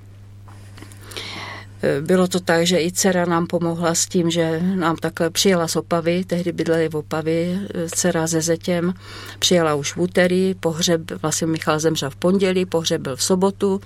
[1.83, 5.69] Eh, bylo to tak, že i dcera nám pomohla s tím, že nám takhle přijela
[5.69, 8.95] z Opavy, tehdy bydleli v Opavy, eh, dcera ze Zetěm,
[9.39, 13.81] přijela už v úterý, pohřeb, vlastně Michal zemřel v pondělí, pohřeb byl v sobotu,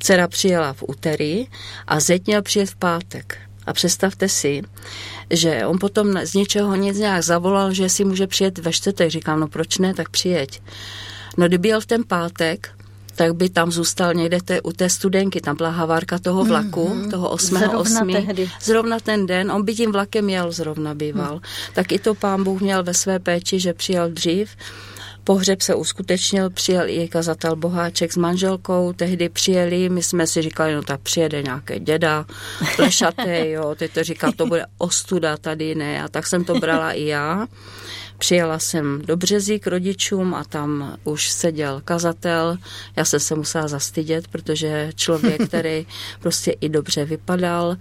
[0.00, 1.48] dcera přijela v úterý
[1.86, 3.38] a Zeť měl přijet v pátek.
[3.66, 4.62] A představte si,
[5.30, 9.10] že on potom z ničeho nic nějak zavolal, že si může přijet ve čtvrtek.
[9.10, 10.62] Říkám, no proč ne, tak přijeď.
[11.36, 12.77] No kdyby jel v ten pátek,
[13.18, 16.88] tak by tam zůstal někde té, u té studenky, tam byla havárka toho mhm, vlaku,
[16.88, 17.10] mm-hmm.
[17.10, 17.58] toho 8.
[17.58, 18.12] Zrovna 8.
[18.12, 18.50] Tehdy.
[18.62, 21.34] Zrovna ten den, on by tím vlakem jel, zrovna býval.
[21.34, 21.40] Mm.
[21.74, 24.50] Tak i to pán Bůh měl ve své péči, že přijel dřív,
[25.24, 30.74] Pohřeb se uskutečnil, přijel i kazatel Boháček s manželkou, tehdy přijeli, my jsme si říkali,
[30.74, 32.24] no tak přijede nějaké děda,
[32.76, 36.92] plešaté, jo, teď to říkal, to bude ostuda tady, ne, a tak jsem to brala
[36.92, 37.46] i já.
[38.18, 42.56] Přijela jsem do Březí k rodičům a tam už seděl kazatel.
[42.96, 45.86] Já jsem se musela zastydět, protože člověk, který
[46.20, 47.76] prostě i dobře vypadal,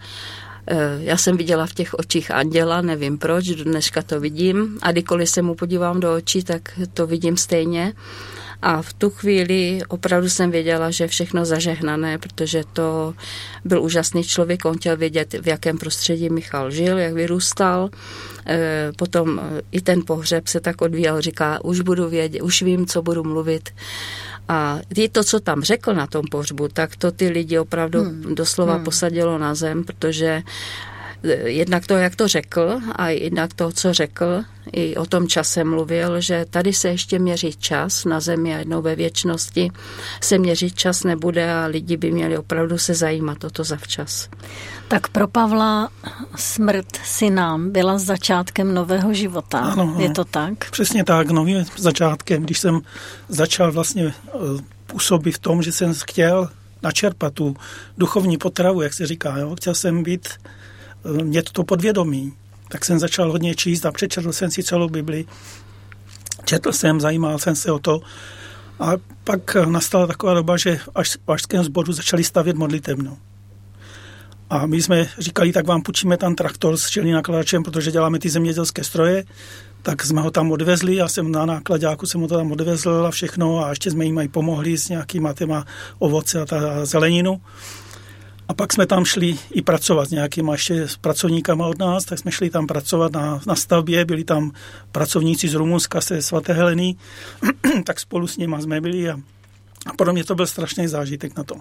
[0.68, 5.30] eh, já jsem viděla v těch očích anděla, nevím proč, dneška to vidím a kdykoliv
[5.30, 7.94] se mu podívám do očí, tak to vidím stejně.
[8.62, 13.14] A v tu chvíli opravdu jsem věděla, že všechno zažehnané, protože to
[13.66, 17.90] byl úžasný člověk, on chtěl vědět, v jakém prostředí Michal žil, jak vyrůstal.
[18.48, 22.86] E, potom e, i ten pohřeb se tak odvíjel, říká, už budu vědět, už vím,
[22.86, 23.70] co budu mluvit.
[24.50, 28.36] A i to, co tam řekl na tom pohřbu, tak to ty lidi opravdu hmm.
[28.36, 28.84] doslova hmm.
[28.84, 30.42] posadilo na zem, protože
[31.46, 36.22] jednak to, jak to řekl a jednak to, co řekl, i o tom čase mluvil,
[36.22, 39.72] že tady se ještě měří čas na zemi a jednou ve věčnosti
[40.22, 44.30] se měřit čas nebude a lidi by měli opravdu se zajímat o to zavčas.
[44.88, 45.90] Tak pro Pavla
[46.36, 49.60] smrt synám byla začátkem nového života.
[49.60, 49.96] Ano, ano.
[50.00, 50.72] Je to tak?
[50.72, 52.82] Přesně tak, novým začátkem, když jsem
[53.30, 54.40] začal vlastně eh,
[54.86, 56.50] působit v tom, že jsem chtěl
[56.84, 57.56] načerpat tu
[57.98, 59.38] duchovní potravu, jak se říká.
[59.38, 59.56] Jo?
[59.56, 60.30] Chtěl jsem být
[61.24, 62.34] mě to podvědomí.
[62.70, 65.26] Tak jsem začal hodně číst a přečetl jsem si celou Bibli.
[66.46, 68.02] Četl jsem, zajímal jsem se o to.
[68.80, 68.92] A
[69.24, 73.18] pak nastala taková doba, že až v Pašském sboru začali stavět modlitevnu.
[74.50, 78.30] A my jsme říkali, tak vám půjčíme tam traktor s čelným nakladačem, protože děláme ty
[78.30, 79.24] zemědělské stroje,
[79.82, 83.66] tak jsme ho tam odvezli, já jsem na nákladáku jsem ho tam odvezl a všechno
[83.66, 85.66] a ještě jsme jim i pomohli s nějakýma těma
[86.00, 87.42] ovoce a ta zeleninu.
[88.48, 92.32] A pak jsme tam šli i pracovat s nějakýma ještě pracovníkama od nás, tak jsme
[92.32, 94.52] šli tam pracovat na, na stavbě, byli tam
[94.92, 96.96] pracovníci z Rumunska, ze svaté Heleny,
[97.84, 99.20] tak spolu s nimi jsme byli a,
[99.86, 101.56] a pro mě to byl strašný zážitek na to.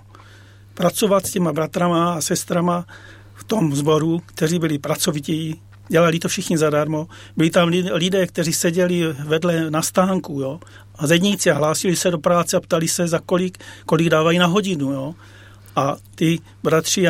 [0.75, 2.87] Pracovat s těma bratrama a sestrama
[3.35, 7.09] v tom sboru, kteří byli pracovití, dělali to všichni zadarmo.
[7.37, 10.61] Byli tam lidé, kteří seděli vedle na stánku, jo,
[10.95, 14.47] a zedníci a hlásili se do práce a ptali se, za kolik, kolik dávají na
[14.47, 15.15] hodinu, jo.
[15.77, 17.07] A ty bratři,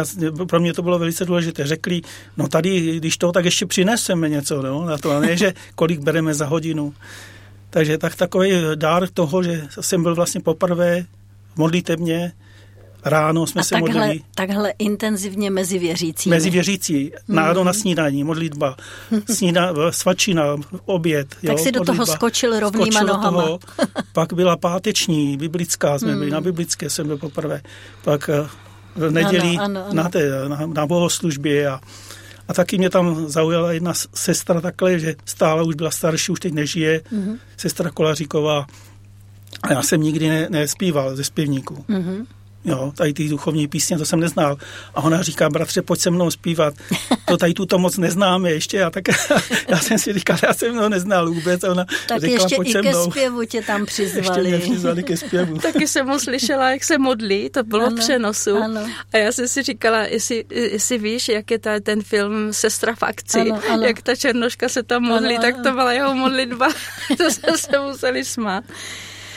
[0.48, 2.00] pro mě to bylo velice důležité, řekli,
[2.36, 6.00] no tady, když to, tak ještě přineseme něco no, na to, a ne, že kolik
[6.00, 6.94] bereme za hodinu.
[7.70, 11.04] Takže tak takový dár toho, že jsem byl vlastně poprvé
[11.56, 12.32] modlitebně,
[13.06, 14.20] ráno jsme a se takhle, modlili.
[14.34, 16.36] takhle intenzivně mezi věřícími.
[16.36, 17.12] Mezi věřící.
[17.28, 17.66] Ráno mm.
[17.66, 18.76] na snídaní, modlitba,
[19.30, 20.42] snída, svačina,
[20.84, 21.28] oběd.
[21.28, 22.04] Tak jo, si do modlitba.
[22.04, 23.42] toho skočil rovnýma skočil nohama.
[23.42, 23.58] Toho,
[24.12, 26.18] pak byla páteční, biblická jsme mm.
[26.18, 27.62] byli, na biblické jsem byl poprvé.
[28.04, 28.48] Pak eh,
[28.96, 29.94] v neděli ano, ano, ano.
[29.94, 31.80] Na, té, na, na bohoslužbě a
[32.48, 36.52] a taky mě tam zaujala jedna sestra takhle, že stále už byla starší, už teď
[36.52, 37.38] nežije, mm-hmm.
[37.56, 38.66] sestra Kolaříková.
[39.62, 41.84] A já jsem nikdy ne, nespíval ze zpěvníků.
[41.88, 42.26] Mm-hmm
[42.66, 44.56] jo, tady ty duchovní písně, to jsem neznal.
[44.94, 46.74] A ona říká, bratře, pojď se mnou zpívat.
[47.24, 48.84] To tady tuto moc neznáme ještě.
[48.84, 49.04] A tak
[49.68, 51.64] já jsem si říkal, já jsem to neznal vůbec.
[51.64, 54.50] A ona tak říkala, ještě pojď i se ke zpěvu tě tam přizvali.
[54.50, 55.58] Ještě mě přizvali ke zpěvu.
[55.72, 58.56] Taky jsem mu slyšela, jak se modlí, to bylo ano, přenosu.
[58.56, 58.90] Ano.
[59.12, 63.02] A já jsem si říkala, jestli, jestli víš, jak je ta, ten film Sestra v
[63.02, 63.82] akci, ano, ano.
[63.82, 66.68] jak ta černoška se tam modlí, ano, tak to byla jeho modlitba.
[67.16, 68.64] to jsme se museli smát.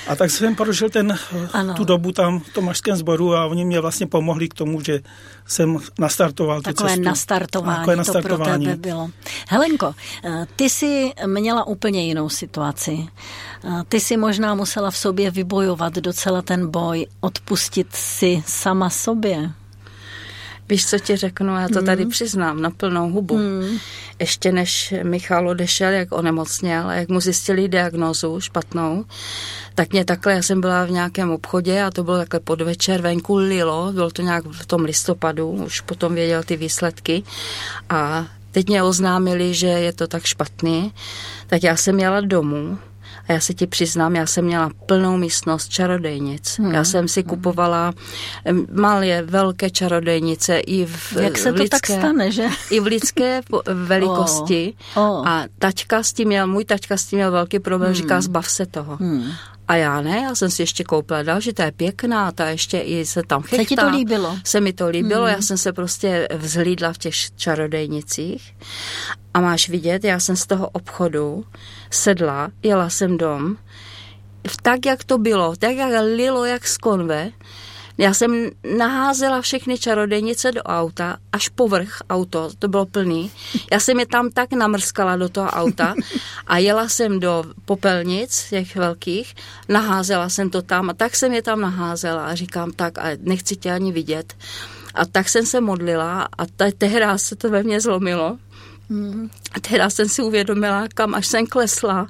[0.10, 1.18] A tak jsem prožil ten,
[1.54, 1.74] ano.
[1.74, 5.00] tu dobu tam v tom mažském sboru a oni mě vlastně pomohli k tomu, že
[5.48, 7.06] jsem nastartoval Takové tu cestu.
[7.06, 9.10] Nastartování, Takové nastartování, to pro tebe bylo.
[9.50, 9.96] Helenko,
[10.26, 13.08] eh, ty jsi měla úplně jinou situaci.
[13.64, 19.52] Eh, ty si možná musela v sobě vybojovat docela ten boj, odpustit si sama sobě.
[20.70, 22.12] Víš, co ti řeknu, já to tady hmm.
[22.12, 23.38] přiznám na plnou hubu.
[23.38, 23.78] Hmm.
[24.20, 29.06] Ještě než Michal odešel, jak onemocněl, jak mu zjistili diagnózu špatnou,
[29.76, 33.36] tak mě takhle, já jsem byla v nějakém obchodě a to bylo takhle podvečer, venku
[33.36, 37.24] lilo, bylo to nějak v tom listopadu, už potom věděl ty výsledky
[37.90, 40.94] a teď mě oznámili, že je to tak špatný,
[41.48, 42.78] tak já jsem jela domů
[43.30, 46.60] a já se ti přiznám, já jsem měla plnou místnost čarodejnic.
[46.60, 46.72] Hmm.
[46.72, 47.94] Já jsem si kupovala
[48.72, 52.48] malé, velké čarodejnice i v Jak se v lidské, to tak stane, že?
[52.70, 53.42] I v lidské
[53.74, 54.74] velikosti.
[54.96, 55.04] Oh.
[55.04, 55.28] Oh.
[55.28, 57.96] A taťka s tím měl, můj taťka s tím měl velký problém, hmm.
[57.96, 58.96] říká, zbav se toho.
[58.96, 59.24] Hmm.
[59.70, 63.06] A já ne, já jsem si ještě koupila další, ta je pěkná, ta ještě i
[63.06, 63.64] se tam chytá.
[63.64, 64.38] Se ti to líbilo?
[64.44, 65.28] Se mi to líbilo, mm.
[65.28, 68.56] já jsem se prostě vzhlídla v těch čarodejnicích
[69.34, 71.46] a máš vidět, já jsem z toho obchodu
[71.92, 73.56] sedla, jela jsem dom,
[74.62, 77.32] tak, jak to bylo, tak, jak lilo, jak z konve,
[78.00, 83.32] já jsem naházela všechny čarodejnice do auta, až povrch auto, to bylo plný.
[83.72, 85.96] Já jsem je tam tak namrskala do toho auta
[86.48, 89.36] a jela jsem do popelnic, těch velkých,
[89.70, 93.56] naházela jsem to tam a tak jsem je tam naházela a říkám tak a nechci
[93.56, 94.34] tě ani vidět.
[94.94, 96.46] A tak jsem se modlila a
[96.78, 98.38] tehdy se to ve mně zlomilo.
[99.52, 102.08] A teda jsem si uvědomila, kam až jsem klesla.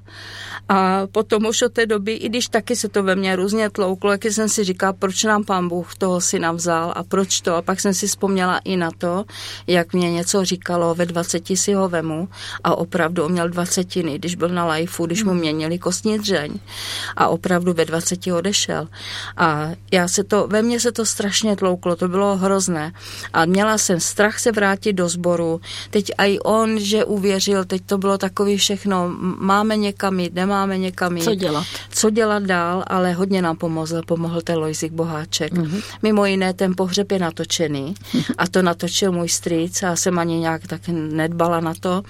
[0.70, 4.12] A potom už od té doby, i když taky se to ve mně různě tlouklo,
[4.12, 7.56] jak jsem si říkala, proč nám pán Bůh toho si vzal a proč to.
[7.56, 9.26] A pak jsem si vzpomněla i na to,
[9.68, 12.30] jak mě něco říkalo, ve 20 si ho vemu
[12.64, 16.60] a opravdu on měl dvacetiny, když byl na lajfu, když mu měnili kostní dřeň
[17.16, 18.88] a opravdu ve 20 odešel.
[19.38, 22.94] A já se to, ve mně se to strašně tlouklo, to bylo hrozné.
[23.34, 25.62] A měla jsem strach se vrátit do sboru.
[25.90, 30.78] Teď i on, že uvěřil, teď to bylo takový všechno, máme někam jít, nemá nemáme
[30.78, 31.24] někam jít.
[31.24, 31.66] Co dělat?
[31.90, 35.54] Co dělat dál, ale hodně nám pomohl, pomohl ten Lojzik Boháček.
[35.54, 35.82] Mm-hmm.
[36.02, 37.96] Mimo jiné, ten pohřeb je natočený
[38.38, 42.04] a to natočil můj strýc a jsem ani nějak tak nedbala na to,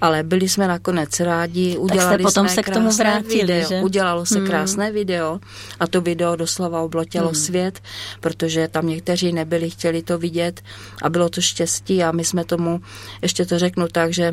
[0.00, 3.80] ale byli jsme nakonec rádi, udělali tak potom jsme se k tomu vrátili, video, že?
[3.80, 4.46] udělalo se mm.
[4.46, 5.40] krásné video
[5.80, 7.34] a to video doslova oblotělo mm.
[7.34, 7.80] svět,
[8.20, 10.60] protože tam někteří nebyli, chtěli to vidět
[11.02, 12.80] a bylo to štěstí a my jsme tomu,
[13.22, 14.32] ještě to řeknu tak, že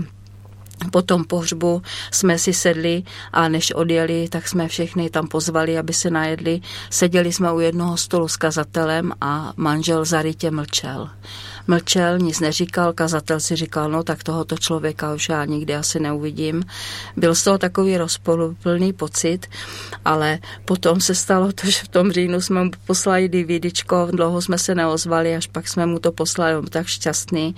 [0.92, 5.94] po tom pohřbu jsme si sedli a než odjeli, tak jsme všechny tam pozvali, aby
[5.94, 6.62] se najedli.
[6.90, 11.10] Seděli jsme u jednoho stolu s kazatelem a manžel zarytě mlčel
[11.68, 16.64] mlčel, nic neříkal, kazatel si říkal, no tak tohoto člověka už já nikdy asi neuvidím.
[17.18, 19.48] Byl z toho takový rozporuplný pocit,
[20.06, 24.58] ale potom se stalo to, že v tom říjnu jsme mu poslali DVDčko, dlouho jsme
[24.58, 27.56] se neozvali, až pak jsme mu to poslali, on tak šťastný.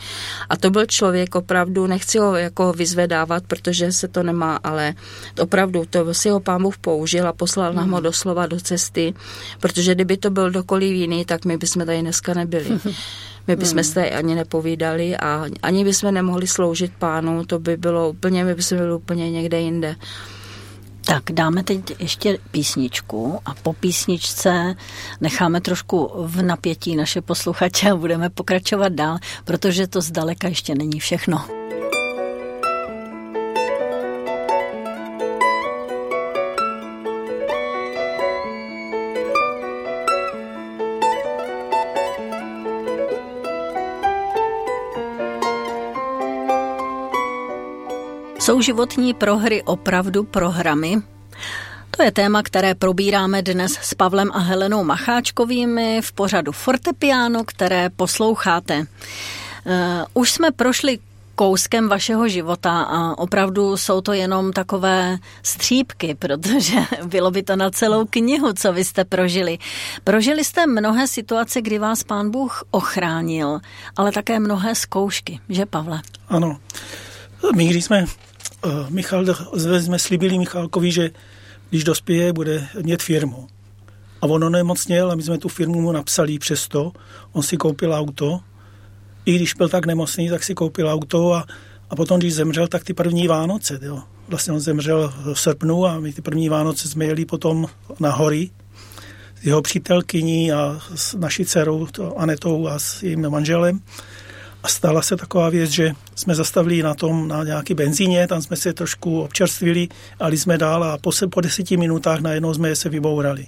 [0.49, 4.93] A to byl člověk opravdu, nechci ho jako vyzvedávat, protože se to nemá, ale
[5.41, 8.03] opravdu to si ho pán Bůh použil a poslal nám ho hmm.
[8.03, 9.13] doslova do cesty,
[9.59, 12.79] protože kdyby to byl dokoliv jiný, tak my bychom tady dneska nebyli.
[13.47, 13.83] My bychom hmm.
[13.83, 18.77] se ani nepovídali a ani bychom nemohli sloužit pánu, to by bylo úplně, my bychom
[18.77, 19.95] byli úplně někde jinde.
[21.05, 24.75] Tak dáme teď ještě písničku a po písničce
[25.21, 30.99] necháme trošku v napětí naše posluchače a budeme pokračovat dál, protože to zdaleka ještě není
[30.99, 31.62] všechno.
[48.63, 51.01] Životní prohry opravdu prohramy?
[51.97, 57.89] To je téma, které probíráme dnes s Pavlem a Helenou Macháčkovými v pořadu Fortepiano, které
[57.89, 58.79] posloucháte.
[58.79, 58.85] Uh,
[60.13, 60.99] už jsme prošli
[61.35, 67.69] kouskem vašeho života a opravdu jsou to jenom takové střípky, protože bylo by to na
[67.69, 69.57] celou knihu, co vy jste prožili.
[70.03, 73.59] Prožili jste mnohé situace, kdy vás pán Bůh ochránil,
[73.97, 76.01] ale také mnohé zkoušky, že Pavle?
[76.29, 76.57] Ano.
[77.55, 78.32] My, když jsme Eh,
[78.89, 79.25] Michal,
[79.79, 81.11] jsme slibili Michalkovi, že
[81.69, 83.47] když dospěje, bude mít firmu.
[84.21, 86.91] A ono nemocněl a my jsme tu firmu mu napsali přesto.
[87.31, 88.39] On si koupil auto.
[89.25, 91.45] I když byl tak nemocný, tak si koupil auto a,
[91.89, 93.79] a potom, když zemřel, tak ty první Vánoce.
[93.81, 94.03] Jo.
[94.27, 97.67] Vlastně on zemřel v srpnu a my ty první Vánoce jsme jeli potom
[97.99, 98.49] na hory
[99.41, 103.79] s jeho přítelkyní a s naší dcerou Anetou a s jejím manželem.
[104.63, 108.55] A stala se taková věc, že jsme zastavili na tom na nějaký benzíně, tam jsme
[108.55, 109.87] se trošku občerstvili,
[110.19, 113.47] ale jsme dál a po, se, po deseti minutách najednou jsme se vybourali.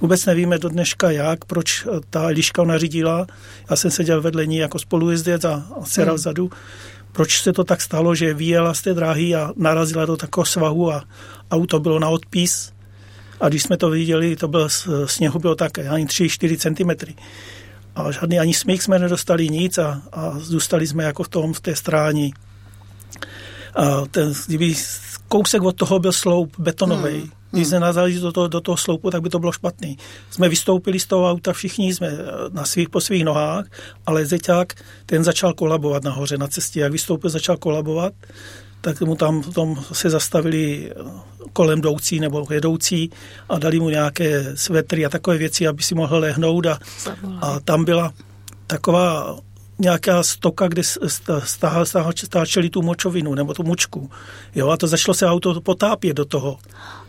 [0.00, 3.26] Vůbec nevíme do dneška jak, proč ta liška nařídila.
[3.70, 6.16] Já jsem seděl vedle ní jako spolujezdec a, dcera hmm.
[6.16, 6.50] vzadu.
[7.12, 10.92] Proč se to tak stalo, že vyjela z té dráhy a narazila do takového svahu
[10.92, 11.04] a
[11.50, 12.72] auto bylo na odpis.
[13.40, 14.68] A když jsme to viděli, to bylo,
[15.06, 17.14] sněhu bylo tak ani 3-4 cm.
[17.98, 21.60] A žádný ani smích jsme nedostali nic a, a zůstali jsme jako v tom, v
[21.60, 22.32] té stráni.
[23.74, 24.74] A ten, kdyby
[25.28, 27.30] kousek od toho byl sloup betonový, hmm.
[27.50, 29.98] Když jsme nazali do toho, do toho sloupu, tak by to bylo špatný.
[30.30, 32.16] Jsme vystoupili z toho auta, všichni jsme eh,
[32.52, 33.66] na svých, po svých nohách,
[34.06, 34.72] ale zeťák,
[35.06, 36.80] ten začal kolabovat nahoře na cestě.
[36.80, 38.12] Jak vystoupil, začal kolabovat,
[38.80, 40.92] tak mu tam tom se zastavili
[41.52, 43.10] kolem jdoucí nebo jedoucí
[43.48, 46.78] a dali mu nějaké svetry a takové věci, aby si mohl lehnout a,
[47.40, 48.12] a tam byla
[48.66, 49.38] taková
[49.78, 50.82] nějaká stoka, kde
[52.14, 54.10] stáčeli tu močovinu nebo tu mučku.
[54.54, 56.58] Jo, a to začalo se auto potápět do toho.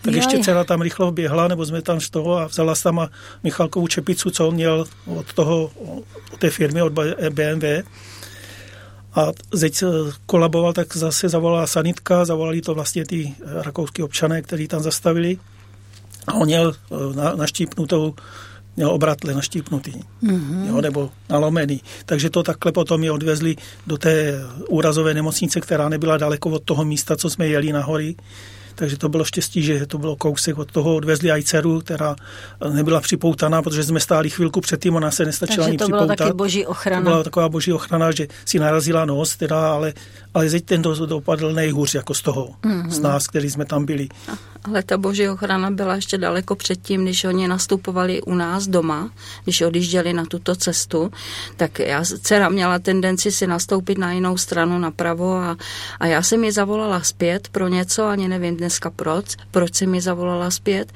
[0.01, 3.09] Tak ještě dcera tam rychlo běhla, nebo jsme tam z toho a vzala tam
[3.43, 5.71] Michalkovou čepicu, co on měl od toho,
[6.33, 6.93] od té firmy, od
[7.29, 7.65] BMW.
[9.13, 9.83] A zeď
[10.25, 15.37] kolaboval, tak zase zavolala sanitka, zavolali to vlastně ty rakouský občané, kteří tam zastavili.
[16.27, 18.13] A on měl eh, na, naštípnutou
[18.75, 19.93] měl obratle naštípnutý,
[20.23, 20.67] mm-hmm.
[20.67, 21.81] jo, nebo nalomený.
[22.05, 23.55] Takže to takhle potom je odvezli
[23.87, 28.15] do té úrazové nemocnice, která nebyla daleko od toho místa, co jsme jeli na hory
[28.79, 32.15] takže to bylo štěstí, že to bylo kousek od toho, odvezli aj dceru, která
[32.71, 36.07] nebyla připoutaná, protože jsme stáli chvilku předtím, ona se nestačila takže ani to připoutat.
[36.07, 37.03] byla taky boží ochrana.
[37.03, 39.93] To byla taková boží ochrana, že si narazila nos, teda, ale,
[40.33, 42.89] ale teď ten do, dopadl nejhůř jako z toho, mm-hmm.
[42.89, 44.07] z nás, kteří jsme tam byli.
[44.63, 49.09] Ale ta boží ochrana byla ještě daleko předtím, než oni nastupovali u nás doma,
[49.43, 51.11] když odjížděli na tuto cestu,
[51.57, 55.57] tak já, dcera měla tendenci si nastoupit na jinou stranu napravo a,
[55.99, 60.01] a já jsem ji zavolala zpět pro něco, ani nevím dneska proč, proč jsem mi
[60.01, 60.91] zavolala zpět,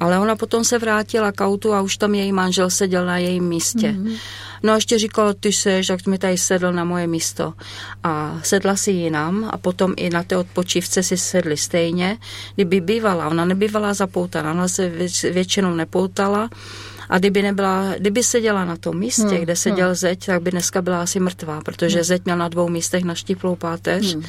[0.00, 3.44] ale ona potom se vrátila k autu a už tam její manžel seděl na jejím
[3.44, 3.92] místě.
[3.92, 4.16] Mm-hmm.
[4.62, 7.52] No a ještě říkala, ty seš, jak mi tady sedl na moje místo.
[8.04, 12.18] A sedla si jinam a potom i na té odpočívce si sedli stejně.
[12.54, 14.88] Kdyby bývala, ona nebývala zapoutaná, ona se
[15.30, 16.50] většinou nepoutala,
[17.10, 19.94] a kdyby, nebyla, kdyby seděla na tom místě, hmm, kde seděl hmm.
[19.94, 22.04] zeď, tak by dneska byla asi mrtvá, protože hmm.
[22.04, 24.14] zeď měl na dvou místech naštíplou páteř.
[24.14, 24.24] Hmm.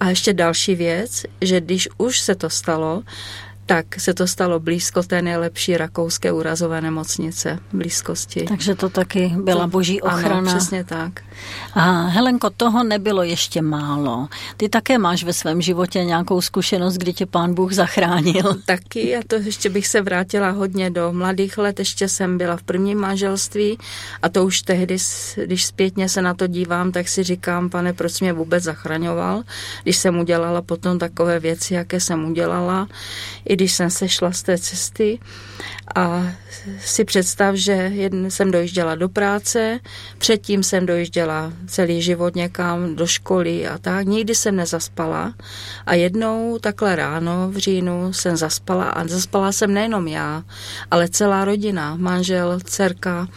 [0.00, 3.02] A ještě další věc, že když už se to stalo,
[3.66, 8.44] tak se to stalo blízko té nejlepší rakouské úrazové nemocnice blízkosti.
[8.48, 10.38] Takže to taky byla boží ochrana.
[10.38, 11.12] Ano, přesně tak.
[11.74, 14.28] A Helenko, toho nebylo ještě málo.
[14.56, 18.54] Ty také máš ve svém životě nějakou zkušenost, kdy tě pán Bůh zachránil.
[18.66, 21.78] Taky, a to ještě bych se vrátila hodně do mladých let.
[21.78, 23.78] Ještě jsem byla v prvním manželství
[24.22, 24.96] a to už tehdy,
[25.44, 29.42] když zpětně se na to dívám, tak si říkám, pane, proč mě vůbec zachraňoval,
[29.82, 32.88] když jsem udělala potom takové věci, jaké jsem udělala,
[33.52, 35.18] i když jsem sešla z té cesty
[35.94, 36.32] a
[36.80, 37.92] si představ, že
[38.28, 39.80] jsem dojížděla do práce,
[40.18, 44.06] předtím jsem dojížděla celý život někam do školy a tak.
[44.06, 45.34] Nikdy jsem nezaspala
[45.86, 50.42] a jednou takhle ráno v říjnu jsem zaspala a zaspala jsem nejenom já,
[50.90, 53.28] ale celá rodina, manžel, dcerka,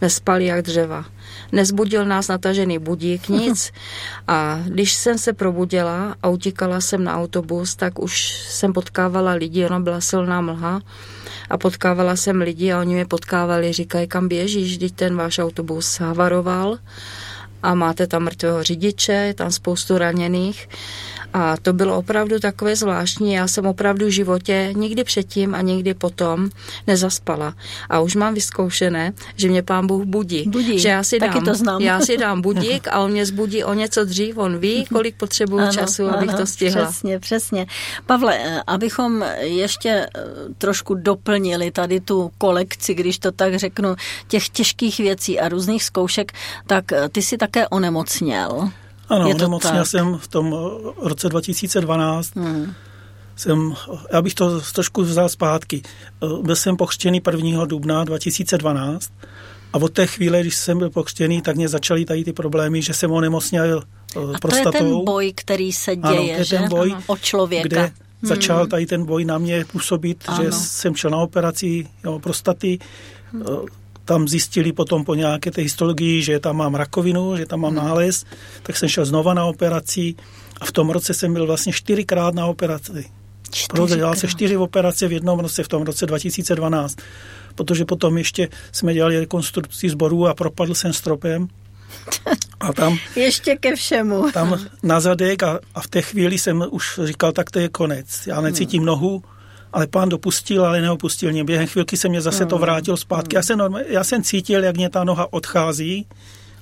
[0.00, 1.13] nespali jak dřeva.
[1.54, 3.72] Nezbudil nás natažený budík, nic.
[4.28, 9.66] A když jsem se probudila a utíkala jsem na autobus, tak už jsem potkávala lidi,
[9.66, 10.82] ono byla silná mlha
[11.50, 16.00] a potkávala jsem lidi a oni mě potkávali, říkají, kam běžíš, když ten váš autobus
[16.00, 16.78] havaroval
[17.62, 20.68] a máte tam mrtvého řidiče, je tam spoustu raněných.
[21.34, 23.32] A to bylo opravdu takové zvláštní.
[23.32, 26.50] Já jsem opravdu v životě nikdy předtím a nikdy potom
[26.86, 27.54] nezaspala.
[27.90, 30.44] A už mám vyzkoušené, že mě pán Bůh budí.
[30.48, 30.78] budí.
[30.78, 31.82] Že já si, Taky dám, to znám.
[31.82, 34.38] já si dám budík a on mě zbudí o něco dřív.
[34.38, 36.86] On ví, kolik potřebuju času, ano, abych to stihla.
[36.86, 37.66] Přesně, přesně.
[38.06, 40.08] Pavle, eh, abychom ještě eh,
[40.58, 43.96] trošku doplnili tady tu kolekci, když to tak řeknu,
[44.28, 46.32] těch těžkých věcí a různých zkoušek,
[46.66, 48.70] tak eh, ty si také onemocněl.
[49.08, 50.56] Ano, je nemocněl jsem v tom
[51.02, 52.36] roce 2012.
[52.36, 52.72] Hmm.
[53.36, 53.74] Jsem,
[54.12, 55.82] já bych to trošku vzal zpátky.
[56.42, 57.64] Byl jsem pochřtěný 1.
[57.64, 59.12] dubna 2012
[59.72, 62.94] a od té chvíle, když jsem byl pochřtěný, tak mě začaly tady ty problémy, že
[62.94, 63.82] jsem onemocněl
[64.34, 64.70] a prostatou.
[64.70, 66.56] to je ten boj, který se děje, ano, to je že?
[66.56, 67.68] ten boj, o člověka.
[67.68, 67.92] Kde hmm.
[68.22, 70.44] začal tady ten boj na mě působit, ano.
[70.44, 72.78] že jsem šel na operaci jo, prostaty,
[73.32, 73.42] hmm
[74.04, 77.84] tam zjistili potom po nějaké té histologii, že tam mám rakovinu, že tam mám hmm.
[77.84, 78.24] nález,
[78.62, 80.14] tak jsem šel znova na operaci
[80.60, 83.04] a v tom roce jsem byl vlastně čtyřikrát na operaci.
[83.86, 86.98] Dělal se čtyři operace v jednom roce, v tom roce 2012,
[87.54, 91.48] protože potom ještě jsme dělali rekonstrukci sboru a propadl jsem stropem
[92.60, 94.32] A tam, Ještě ke všemu.
[94.32, 98.26] Tam na zadek a, a v té chvíli jsem už říkal, tak to je konec.
[98.26, 98.86] Já necítím hmm.
[98.86, 99.22] nohu,
[99.74, 101.44] ale pán dopustil, ale neopustil mě.
[101.44, 102.62] Během chvilky se mě zase to hmm.
[102.62, 103.36] vrátil zpátky.
[103.36, 103.58] Já jsem,
[103.88, 106.06] já jsem cítil, jak mě ta noha odchází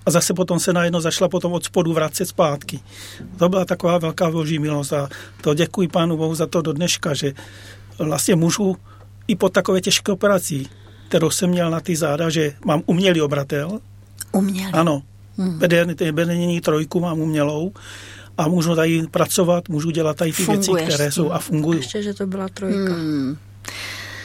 [0.07, 2.81] a zase potom se najednou zašla potom od spodu vracet zpátky.
[3.39, 5.09] To byla taková velká boží milost a
[5.41, 7.33] to děkuji pánu Bohu za to do dneška, že
[7.99, 8.77] vlastně můžu
[9.29, 10.67] i po takové těžké operaci,
[11.09, 13.81] kterou jsem měl na ty záda, že mám umělý obratel.
[14.33, 14.73] Umělý?
[14.73, 15.03] Ano.
[15.37, 15.59] Hmm.
[16.13, 17.73] Bedení trojku mám umělou
[18.39, 21.79] a můžu tady pracovat, můžu dělat tady ty Funguješ věci, které jsou a fungují.
[21.79, 22.93] Ještě, že to byla trojka.
[22.95, 23.37] Hmm.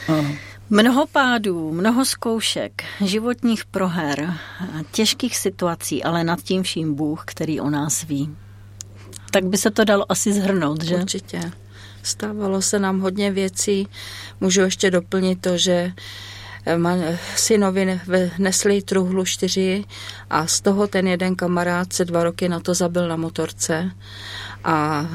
[0.08, 0.36] Ano.
[0.70, 4.34] Mnoho pádů, mnoho zkoušek, životních proher,
[4.92, 8.36] těžkých situací, ale nad tím vším Bůh, který o nás ví.
[9.30, 10.96] Tak by se to dalo asi zhrnout, že?
[10.96, 11.40] Určitě.
[12.02, 13.88] Stávalo se nám hodně věcí.
[14.40, 15.92] Můžu ještě doplnit to, že
[17.36, 18.00] synovi
[18.38, 19.84] nesli truhlu čtyři
[20.30, 23.90] a z toho ten jeden kamarád se dva roky na to zabil na motorce.
[24.64, 25.06] A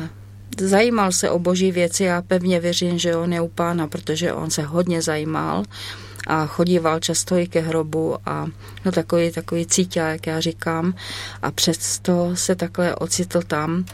[0.60, 4.52] zajímal se o boží věci a pevně věřím, že on je u pána, protože on
[4.52, 5.64] se hodně zajímal
[6.28, 8.48] a chodíval často i ke hrobu a
[8.86, 10.94] no takový, takový cítě, jak já říkám.
[11.42, 13.86] A přesto se takhle ocitl tam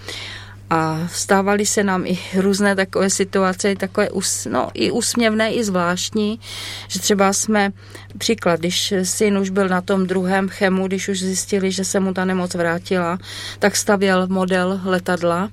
[0.70, 6.39] a stávaly se nám i různé takové situace, takové us, no, i úsměvné, i zvláštní,
[6.88, 7.72] že třeba jsme,
[8.17, 12.13] příklad, když syn už byl na tom druhém chemu, když už zjistili, že se mu
[12.13, 13.17] ta nemoc vrátila,
[13.59, 15.49] tak stavěl model letadla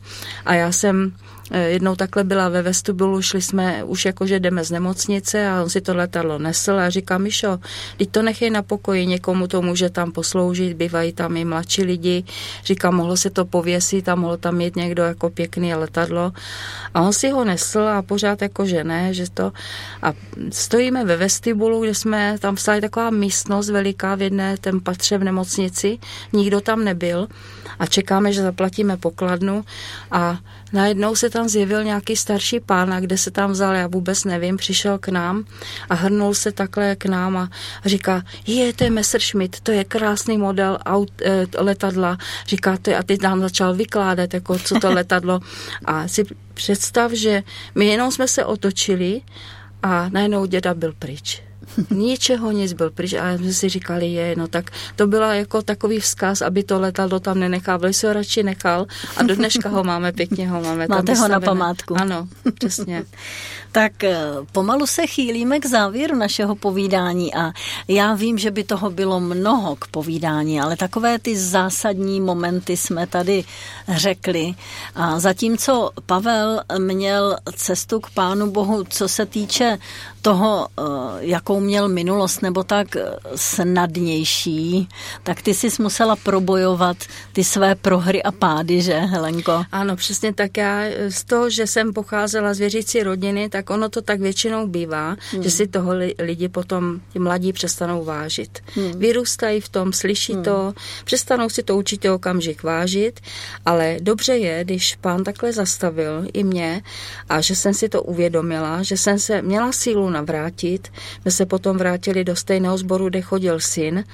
[0.47, 1.13] a já jsem
[1.55, 5.71] jednou takhle byla ve vestibulu, šli jsme už jako, že jdeme z nemocnice a on
[5.71, 7.59] si to letadlo nesl a říká, Mišo,
[7.97, 12.25] teď to nechej na pokoji, někomu to může tam posloužit, bývají tam i mladší lidi.
[12.65, 16.33] Říká, mohlo se to pověsit a mohlo tam mít někdo jako pěkný letadlo.
[16.95, 19.53] A on si ho nesl a pořád jako, že ne, že to...
[20.03, 20.13] A
[20.51, 25.25] stojíme ve vestibulu, kde jsme, tam vstali taková místnost veliká v jedné ten patře v
[25.25, 25.99] nemocnici,
[26.33, 27.29] nikdo tam nebyl
[27.79, 29.65] a čekáme, že zaplatíme pokladnu
[30.11, 30.39] a
[30.73, 34.57] najednou se tam zjevil nějaký starší pán a kde se tam vzal, já vůbec nevím,
[34.57, 35.45] přišel k nám
[35.91, 37.51] a hrnul se takhle k nám a
[37.85, 43.03] říká, je, to je Messerschmitt, to je krásný model aut, e, letadla, říká to a
[43.03, 45.41] teď nám začal vykládat, jako co to letadlo
[45.85, 47.43] a si představ, že
[47.75, 49.23] my jenom jsme se otočili
[49.83, 51.46] a najednou děda byl pryč.
[51.91, 56.01] Ničeho nic byl pryč a jsme si říkali, je, no tak to byla jako takový
[56.01, 60.13] vzkaz, aby to letadlo tam nenechávali, se ho radši nechal a do dneška ho máme
[60.13, 61.97] pěkně, ho máme Máte tam ho na památku.
[62.01, 63.05] Ano, přesně.
[63.77, 64.17] Tak eh,
[64.53, 67.53] pomalu se chýlíme k závěru našeho povídání a
[67.89, 73.07] já vím, že by toho bylo mnoho k povídání, ale takové ty zásadní momenty jsme
[73.07, 73.45] tady
[73.89, 74.55] řekli.
[74.95, 79.79] A zatímco Pavel měl cestu k Pánu Bohu, co se týče
[80.23, 80.83] toho, eh,
[81.19, 83.03] jakou měl minulost, nebo tak eh,
[83.35, 84.89] snadnější,
[85.23, 86.97] tak ty jsi musela probojovat
[87.33, 89.65] ty své prohry a pády, že, Helenko?
[89.73, 90.57] Ano, přesně tak.
[90.57, 95.17] Já z toho, že jsem pocházela z věřící rodiny, tak ono to tak většinou bývá,
[95.33, 95.43] hmm.
[95.43, 98.59] že si toho lidi potom, ti mladí, přestanou vážit.
[98.75, 98.99] Hmm.
[98.99, 100.43] Vyrůstají v tom, slyší hmm.
[100.43, 103.21] to, přestanou si to určitě okamžik vážit,
[103.67, 106.83] ale dobře je, když pán takhle zastavil i mě
[107.29, 110.89] a že jsem si to uvědomila, že jsem se měla sílu navrátit.
[111.25, 114.05] My se potom vrátili do stejného sboru, kde chodil syn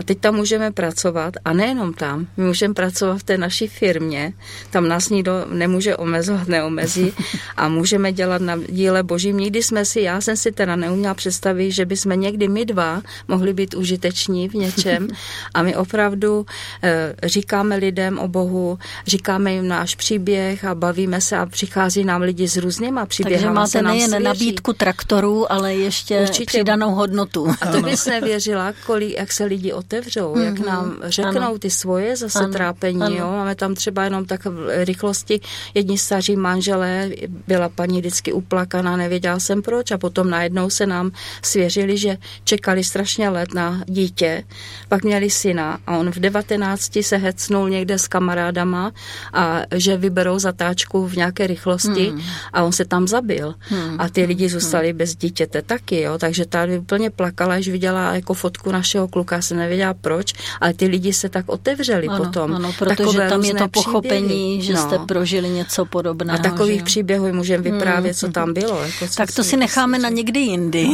[0.00, 4.32] a teď tam můžeme pracovat a nejenom tam, my můžeme pracovat v té naší firmě,
[4.70, 7.12] tam nás nikdo nemůže omezovat, neomezí
[7.56, 9.36] a můžeme dělat na díle božím.
[9.36, 13.52] Nikdy jsme si, já jsem si teda neuměla představit, že bychom někdy my dva mohli
[13.52, 15.08] být užiteční v něčem
[15.54, 16.46] a my opravdu
[16.82, 22.20] e, říkáme lidem o Bohu, říkáme jim náš příběh a bavíme se a přichází nám
[22.20, 23.36] lidi s různýma příběhy.
[23.36, 26.44] Takže máte nejen nabídku traktorů, ale ještě Určitě.
[26.46, 27.48] přidanou hodnotu.
[27.60, 30.44] A to bys nevěřila, kolik, jak se lidi otevřou, mm-hmm.
[30.44, 30.66] jak mhm.
[30.66, 31.58] nám řeknou ano.
[31.58, 32.52] ty svoje zase ano.
[32.52, 33.02] trápení.
[33.02, 33.16] Ano.
[33.16, 33.26] Jo?
[33.26, 35.40] Máme tam třeba jenom tak v rychlosti.
[35.74, 37.10] Jedni staří manželé,
[37.46, 41.10] byla paní vždycky uplakaná, nevěděla jsem proč a potom najednou se nám
[41.42, 44.44] svěřili, že čekali strašně let na dítě,
[44.88, 48.92] pak měli syna a on v 19 se hecnul někde s kamarádama
[49.32, 52.22] a že vyberou zatáčku v nějaké rychlosti hmm.
[52.52, 53.54] a on se tam zabil.
[53.58, 53.96] Hmm.
[53.98, 54.98] A ty lidi zůstali hmm.
[54.98, 59.54] bez dítěte taky, jo, takže tady úplně plakala, když viděla jako fotku našeho kluka, se
[59.54, 62.54] nevěděla proč, ale ty lidi se tak otevřeli ano, potom.
[62.54, 64.62] Ano, protože Takové tam je to pochopení, příběhy.
[64.62, 64.82] že no.
[64.82, 66.38] jste prožili něco podobného.
[66.38, 66.84] A takových že?
[66.84, 68.18] příběhů můžeme vyprávět, hmm.
[68.18, 68.71] co tam bylo.
[68.80, 70.88] Jako tak to si necháme na někdy jindy.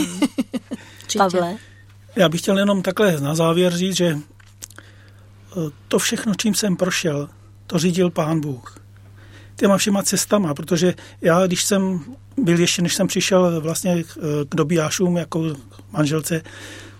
[1.18, 1.56] Pavle?
[2.16, 4.18] Já bych chtěl jenom takhle na závěr říct, že e,
[5.88, 7.28] to všechno, čím jsem prošel,
[7.66, 8.78] to řídil pán Bůh.
[9.56, 12.04] Těma všema cestama, protože já, když jsem
[12.36, 14.20] byl ještě, než jsem přišel vlastně k e,
[14.56, 15.56] dobijášům jako
[15.92, 16.42] manželce,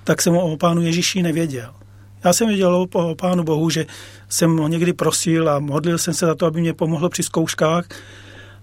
[0.05, 1.74] tak jsem o pánu Ježíši nevěděl.
[2.24, 3.87] Já jsem věděl po Pánu Bohu, že
[4.29, 7.89] jsem ho někdy prosil a modlil jsem se za to, aby mě pomohl při zkouškách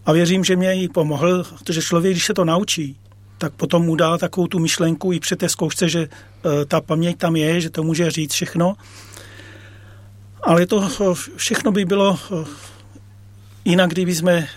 [0.06, 2.98] a věřím, že mě i pomohl, protože člověk, když se to naučí,
[3.38, 7.18] tak potom mu dá takovou tu myšlenku i při té zkoušce, že e, ta paměť
[7.18, 8.76] tam je, že to může říct všechno.
[10.44, 12.46] Ale to e, všechno by bylo e,
[13.66, 14.48] jinak, kdyby jsme,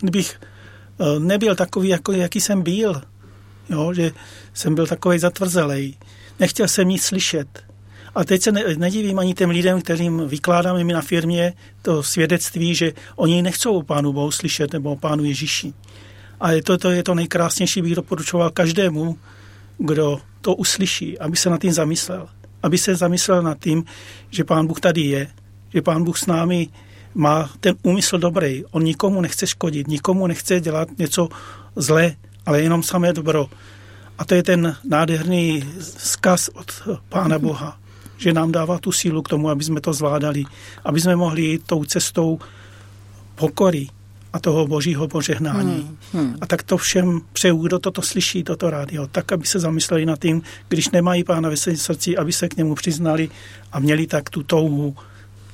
[0.00, 0.40] kdybych
[1.18, 3.02] nebyl takový, jako, jaký jsem byl.
[3.70, 4.12] Jo, že
[4.54, 5.94] jsem byl takový zatvrzelej.
[6.40, 7.71] Nechtěl jsem nic slyšet.
[8.14, 11.52] A teď se nedivím ani těm lidem, kterým vykládáme my na firmě
[11.82, 15.72] to svědectví, že oni nechcou o Pánu Bohu slyšet nebo o Pánu Ježíši.
[16.40, 19.18] A je to, to, je to nejkrásnější, bych doporučoval každému,
[19.78, 22.28] kdo to uslyší, aby se nad tím zamyslel.
[22.62, 23.84] Aby se zamyslel nad tím,
[24.30, 25.28] že Pán Bůh tady je,
[25.74, 26.68] že Pán Bůh s námi
[27.14, 28.64] má ten úmysl dobrý.
[28.70, 31.28] On nikomu nechce škodit, nikomu nechce dělat něco
[31.76, 32.14] zlé,
[32.46, 33.50] ale jenom samé dobro.
[34.18, 37.78] A to je ten nádherný zkaz od Pána Boha,
[38.22, 40.44] že nám dává tu sílu k tomu, aby jsme to zvládali,
[40.84, 42.38] aby jsme mohli jít tou cestou
[43.34, 43.88] pokory,
[44.32, 45.96] a toho božího požehnání.
[46.12, 46.36] Hmm, hmm.
[46.40, 50.20] A tak to všem přeju, kdo toto slyší, toto rádio, tak, aby se zamysleli nad
[50.20, 53.28] tím, když nemají pána ve svém srdci, aby se k němu přiznali
[53.72, 54.96] a měli tak tu touhu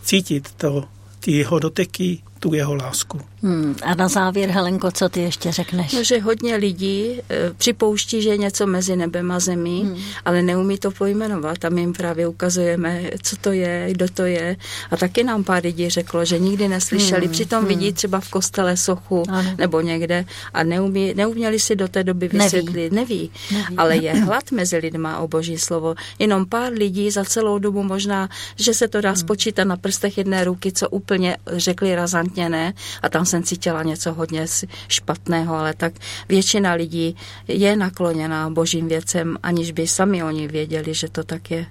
[0.02, 0.84] cítit to,
[1.20, 3.20] ty jeho doteky, tu jeho lásku.
[3.42, 3.74] Hmm.
[3.82, 5.92] A na závěr, Helenko, co ty ještě řekneš?
[5.92, 9.96] No, že hodně lidí e, připouští, že je něco mezi nebem a zemí, hmm.
[10.24, 14.56] ale neumí to pojmenovat a my jim právě ukazujeme, co to je, kdo to je.
[14.90, 17.32] A taky nám pár lidí řeklo, že nikdy neslyšeli, hmm.
[17.32, 17.68] přitom hmm.
[17.68, 19.54] vidí třeba v kostele sochu ano.
[19.58, 20.24] nebo někde
[20.54, 22.92] a neumí, neuměli si do té doby vysvětlit.
[22.92, 22.96] Neví.
[22.96, 23.30] Neví.
[23.52, 23.76] Neví.
[23.76, 25.94] Ale je hlad mezi lidma o boží slovo.
[26.18, 29.16] Jenom pár lidí za celou dobu možná, že se to dá hmm.
[29.16, 32.72] spočítat na prstech jedné ruky, co úplně řekli razantně ne.
[33.02, 34.46] A tam jsem cítila něco hodně
[34.88, 35.92] špatného, ale tak
[36.28, 37.16] většina lidí
[37.48, 41.66] je nakloněná božím věcem, aniž by sami oni věděli, že to tak je.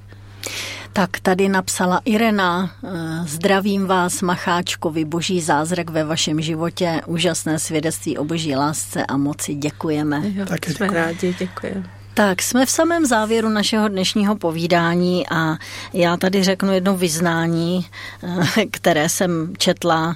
[0.94, 2.90] Tak tady napsala Irena, eh,
[3.28, 9.56] zdravím vás Macháčkovi, boží zázrak ve vašem životě, úžasné svědectví o boží lásce a moci,
[9.56, 10.22] děkujeme.
[10.26, 11.97] Jo, tak jsme rádi, děkujeme.
[12.18, 15.58] Tak jsme v samém závěru našeho dnešního povídání a
[15.94, 17.86] já tady řeknu jedno vyznání,
[18.24, 20.16] eh, které jsem četla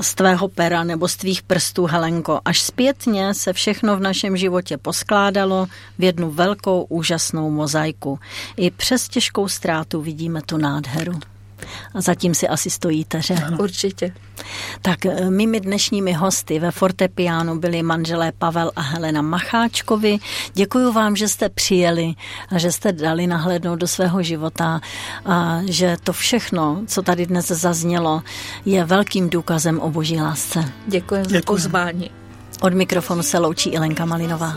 [0.00, 2.40] z tvého pera nebo z tvých prstů, Helenko.
[2.44, 5.66] Až zpětně se všechno v našem životě poskládalo
[5.98, 8.18] v jednu velkou úžasnou mozaiku.
[8.56, 11.20] I přes těžkou ztrátu vidíme tu nádheru.
[11.94, 13.34] A zatím si asi stojíte, že?
[13.34, 13.58] Ano.
[13.60, 14.12] Určitě.
[14.82, 20.18] Tak eh, mými dnešními hosty ve fortepiánu byli manželé Pavel a Helena Macháčkovi.
[20.54, 22.14] Děkuji vám, že jste přijeli
[22.48, 24.80] a že jste dali nahlédnout do svého života
[25.26, 28.22] a že to všechno, co tady dnes zaznělo,
[28.64, 30.72] je velkým důkazem o boží lásce.
[30.86, 32.10] Děkuji za pozvání.
[32.60, 34.56] Od mikrofonu se loučí Ilenka Malinová.